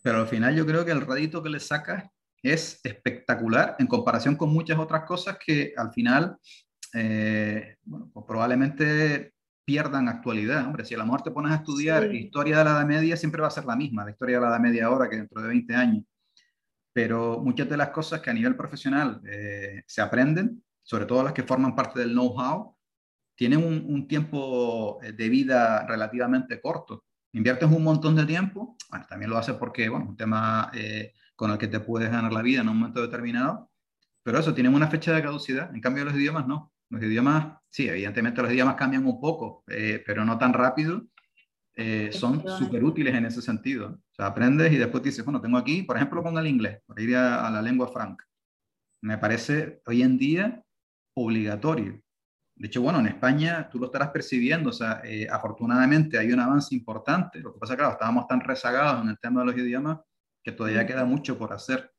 [0.02, 2.04] pero al final yo creo que el radito que le sacas
[2.42, 6.38] es espectacular en comparación con muchas otras cosas que al final,
[6.94, 9.34] eh, bueno, pues probablemente
[9.66, 10.66] pierdan actualidad.
[10.66, 13.42] Hombre, si a lo mejor te pones a estudiar historia de la Edad Media, siempre
[13.42, 15.48] va a ser la misma, la historia de la Edad Media ahora que dentro de
[15.48, 16.04] 20 años.
[16.94, 21.34] Pero muchas de las cosas que a nivel profesional eh, se aprenden, sobre todo las
[21.34, 22.76] que forman parte del know-how,
[23.36, 27.04] tienen un, tiempo eh, de vida relativamente corto.
[27.36, 31.52] Inviertes un montón de tiempo, bueno, también lo haces porque, bueno, un tema eh, con
[31.52, 33.70] el que te puedes ganar la vida en un momento determinado,
[34.24, 35.70] pero eso, tienen una fecha de caducidad.
[35.76, 36.72] En cambio, los idiomas no.
[36.90, 41.04] Los idiomas, sí, evidentemente los idiomas cambian un poco, eh, pero no tan rápido.
[41.76, 43.90] Eh, son súper útiles en ese sentido.
[43.90, 47.02] O sea, aprendes y después dices, bueno, tengo aquí, por ejemplo, con el inglés, para
[47.02, 48.26] ir a, la lengua franca.
[49.02, 50.64] Me parece hoy en día
[51.14, 52.02] obligatorio.
[52.56, 56.40] De hecho, bueno, en España tú lo estarás percibiendo, o sea, eh, afortunadamente hay un
[56.40, 57.40] avance importante.
[57.40, 60.00] Lo que pasa, claro, estábamos tan rezagados en el tema de los idiomas
[60.42, 61.92] que todavía queda mucho por hacer.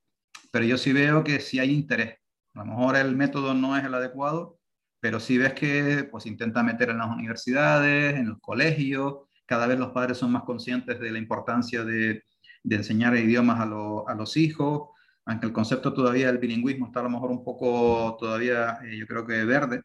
[0.51, 2.19] Pero yo sí veo que sí hay interés.
[2.55, 4.59] A lo mejor el método no es el adecuado,
[5.01, 9.79] pero sí ves que pues intenta meter en las universidades, en los colegios, cada vez
[9.79, 12.25] los padres son más conscientes de la importancia de,
[12.63, 14.89] de enseñar idiomas a, a, los hijos,
[15.25, 19.07] aunque el concepto todavía del bilingüismo está a lo mejor un poco todavía, eh, yo
[19.07, 19.83] creo que verde,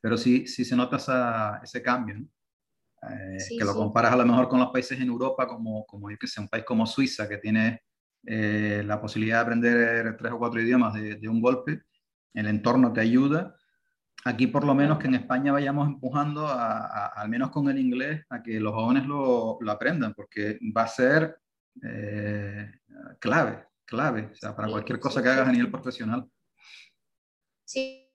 [0.00, 2.16] pero sí, sí se nota esa, ese cambio,
[3.02, 6.18] eh, que lo comparas a lo mejor con los países en Europa, como, como yo
[6.18, 7.82] que sé, un país como Suiza, que tiene
[8.26, 11.82] eh, la posibilidad de aprender tres o cuatro idiomas de, de un golpe,
[12.34, 13.54] el entorno te ayuda,
[14.24, 18.24] aquí por lo menos que en España vayamos empujando, a, al menos con el inglés,
[18.30, 21.38] a que los jóvenes lo, lo aprendan, porque va a ser
[21.82, 22.70] eh,
[23.20, 26.28] clave, clave, o sea, para cualquier cosa que hagas a nivel profesional.
[27.64, 28.07] Sí,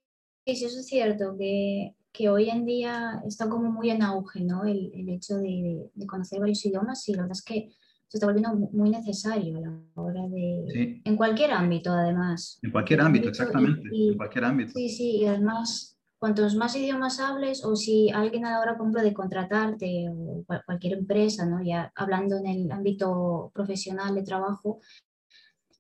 [0.46, 4.66] sí, eso es cierto, que, que, hoy en día está como muy en auge, ¿no?
[4.66, 7.70] El, el hecho de, de, conocer varios idiomas y la verdad es que
[8.08, 11.02] se está volviendo muy necesario a la hora de...
[11.04, 12.60] En cualquier ámbito, además.
[12.62, 13.90] En cualquier ámbito, exactamente.
[13.92, 14.72] en cualquier ámbito.
[14.74, 18.86] Sí, sí, y además cuantos más idiomas hables o si alguien a la hora, por
[18.86, 21.62] ejemplo, de contratarte o cualquier empresa, ¿no?
[21.62, 24.80] ya hablando en el ámbito profesional de trabajo,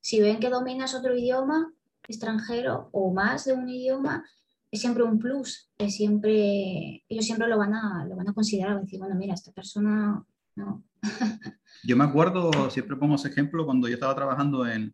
[0.01, 1.72] si ven que dominas otro idioma
[2.05, 4.26] extranjero o más de un idioma,
[4.74, 8.71] es siempre un plus, es siempre, ellos siempre lo van a, lo van a considerar,
[8.71, 10.84] van a decir, bueno, mira, esta persona no.
[11.84, 14.91] Yo me acuerdo, siempre pongo ese ejemplo, cuando yo estaba trabajando en,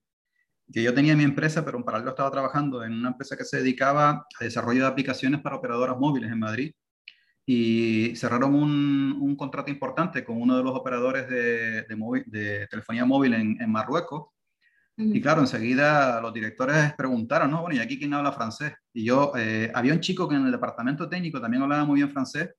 [0.69, 3.57] que yo tenía mi empresa, pero en paralelo estaba trabajando en una empresa que se
[3.57, 6.73] dedicaba a desarrollo de aplicaciones para operadoras móviles en Madrid.
[7.45, 13.05] Y cerraron un, un contrato importante con uno de los operadores de, de, de telefonía
[13.05, 14.27] móvil en, en Marruecos.
[15.01, 17.61] Y claro, enseguida los directores preguntaron, ¿no?
[17.61, 18.73] Bueno, ¿y aquí quién habla francés?
[18.91, 22.09] Y yo, eh, había un chico que en el departamento técnico también hablaba muy bien
[22.09, 22.49] francés,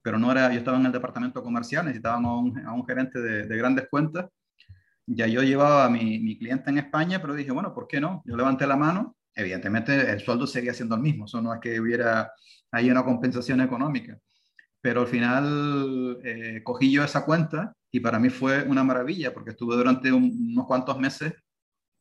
[0.00, 3.20] pero no era, yo estaba en el departamento comercial, necesitábamos a un, a un gerente
[3.20, 4.26] de, de, grandes cuentas
[5.06, 8.22] ya yo llevaba a mi, mi, cliente en España, pero dije, bueno, ¿por qué no?
[8.24, 11.80] Yo levanté la mano, evidentemente el sueldo seguía siendo el mismo, eso no es que
[11.80, 12.32] hubiera
[12.70, 14.18] ahí una compensación económica,
[14.80, 19.50] pero al final eh, cogí yo esa cuenta y para mí fue una maravilla porque
[19.50, 21.34] estuve durante unos cuantos meses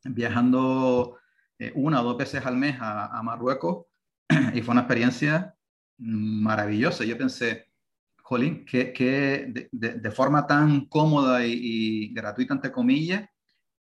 [0.03, 1.17] viajando
[1.59, 3.85] eh, una o dos veces al mes a, a Marruecos
[4.53, 5.55] y fue una experiencia
[6.01, 7.05] maravillosa.
[7.05, 7.67] Yo pensé,
[8.23, 13.27] Jolín, que, de, forma tan cómoda y, gratuita, entre comillas,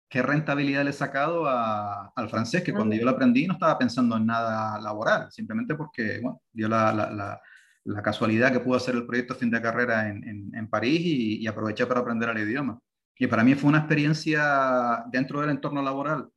[0.09, 4.17] qué rentabilidad le he sacado al francés, que cuando yo lo aprendí no estaba pensando
[4.17, 7.39] en nada laboral, simplemente porque, bueno, dio la,
[8.03, 12.01] casualidad que pudo hacer el proyecto fin de carrera en, París y, y, aproveché para
[12.01, 12.79] aprender el idioma.
[13.17, 16.29] Y para mí fue una experiencia dentro del entorno laboral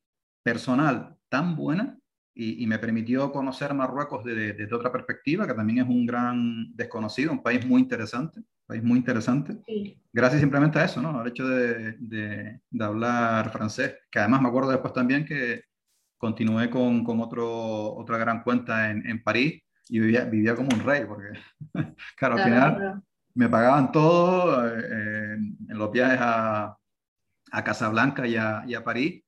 [0.42, 1.98] personal tan buena
[2.36, 7.30] y, me permitió conocer Marruecos desde, desde, otra perspectiva, que también es un gran desconocido,
[7.30, 10.02] un país muy interesante, país muy interesante, sí.
[10.12, 11.20] gracias simplemente a eso, ¿no?
[11.20, 15.62] Al hecho de, de, de, hablar francés, que además me acuerdo después también que
[16.18, 20.80] continué con, con otro, otra gran cuenta en, en París y vivía, vivía, como un
[20.80, 21.38] rey, porque,
[22.16, 23.02] claro, al final claro.
[23.34, 26.76] Me pagaban todo eh, en los viajes a,
[27.52, 29.22] a Casablanca y a, y a París,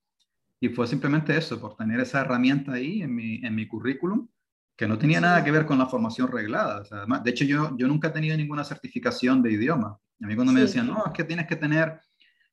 [0.61, 4.29] y fue simplemente eso, por tener esa herramienta ahí en mi, en mi currículum,
[4.77, 6.81] que no tenía nada que ver con la formación reglada.
[6.81, 9.99] O sea, además, de hecho, yo, yo nunca he tenido ninguna certificación de idioma.
[10.23, 12.01] A mí cuando me decían, no, es que tienes que tener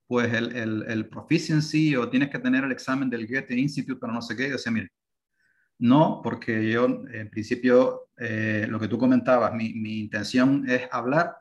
[0.05, 4.13] pues el, el, el, proficiency o tienes que tener el examen del Goethe Institute para
[4.13, 4.43] no sé qué.
[4.43, 4.47] o tienes que tener el examen del Goethe Institute para no sé qué.
[4.47, 4.89] Y decía, mire,
[5.79, 11.35] no, porque yo en principio, eh, lo que tú comentabas, mi, mi, intención es hablar,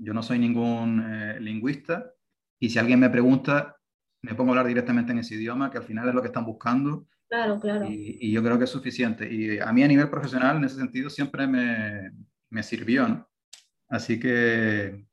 [0.00, 2.12] yo no soy ningún eh, lingüista,
[2.58, 3.76] y si alguien me pregunta,
[4.22, 6.44] me pongo a hablar directamente en ese idioma, que al final es lo que están
[6.44, 7.06] buscando.
[7.28, 7.86] Claro, claro.
[7.86, 9.32] Y, y yo creo que es suficiente.
[9.32, 12.10] Y a mí a nivel profesional, en ese sentido, siempre me,
[12.50, 13.28] me sirvió, ¿no?
[13.88, 15.06] Así que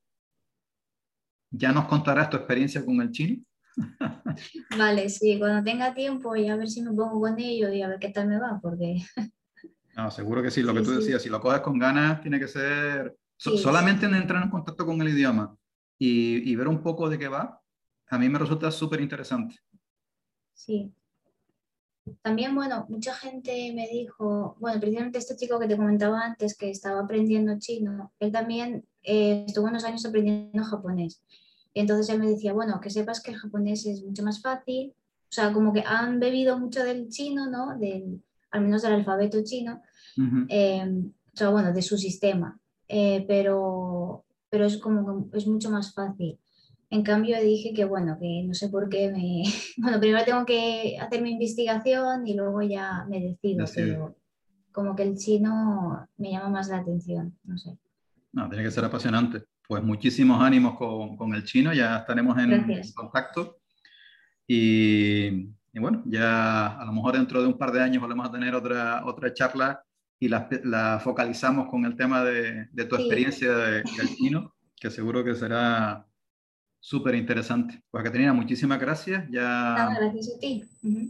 [1.52, 3.44] ya nos contarás tu experiencia con el chino.
[4.78, 7.88] Vale, sí, cuando tenga tiempo y a ver si me pongo con ello y a
[7.88, 8.98] ver qué tal me va, porque...
[9.96, 12.48] No, seguro que sí, lo que tú decías, si lo coges con ganas, tiene que
[12.48, 15.56] ser so, solamente en entrar en contacto con el idioma
[15.98, 17.62] y, y, ver un poco de qué va,
[18.10, 19.56] a mí me resulta súper interesante.
[20.54, 20.94] Sí.
[22.22, 26.70] También, bueno, mucha gente me dijo, bueno, precisamente este chico que te comentaba antes que
[26.70, 31.22] estaba aprendiendo chino, él también eh, estuvo unos años aprendiendo japonés.
[31.74, 34.94] Entonces él me decía, bueno, que sepas que el japonés es mucho más fácil,
[35.30, 37.78] o sea, como que han bebido mucho del chino, ¿no?
[37.78, 39.82] Del, al menos del alfabeto chino,
[40.18, 40.46] uh -huh.
[40.50, 45.94] eh, o sea, bueno, de su sistema, eh, pero, pero es como es mucho más
[45.94, 46.40] fácil.
[46.90, 49.44] En cambio dije que bueno, que no sé por qué me...
[49.78, 54.16] Bueno, primero tengo que hacer mi investigación y luego ya me decido, pero
[54.72, 57.78] como que el chino me llama más la atención, no sé.
[58.32, 59.44] No, tiene que ser apasionante.
[59.68, 63.58] Pues muchísimos ánimos con, con el chino, ya estaremos en, en contacto.
[64.48, 68.32] Y, y, bueno, ya a lo mejor dentro de un par de años volvemos a
[68.32, 69.84] tener otra, otra charla
[70.20, 73.02] y la, la focalizamos con el tema de, de tu sí.
[73.02, 76.06] experiencia de, del chino, que seguro que será
[76.80, 77.84] súper interesante.
[77.92, 79.26] Pues Caterina, muchísimas gracias.
[79.30, 79.44] Ya...
[79.44, 80.64] Nada, gracias a ti.
[80.84, 81.06] Uh -huh.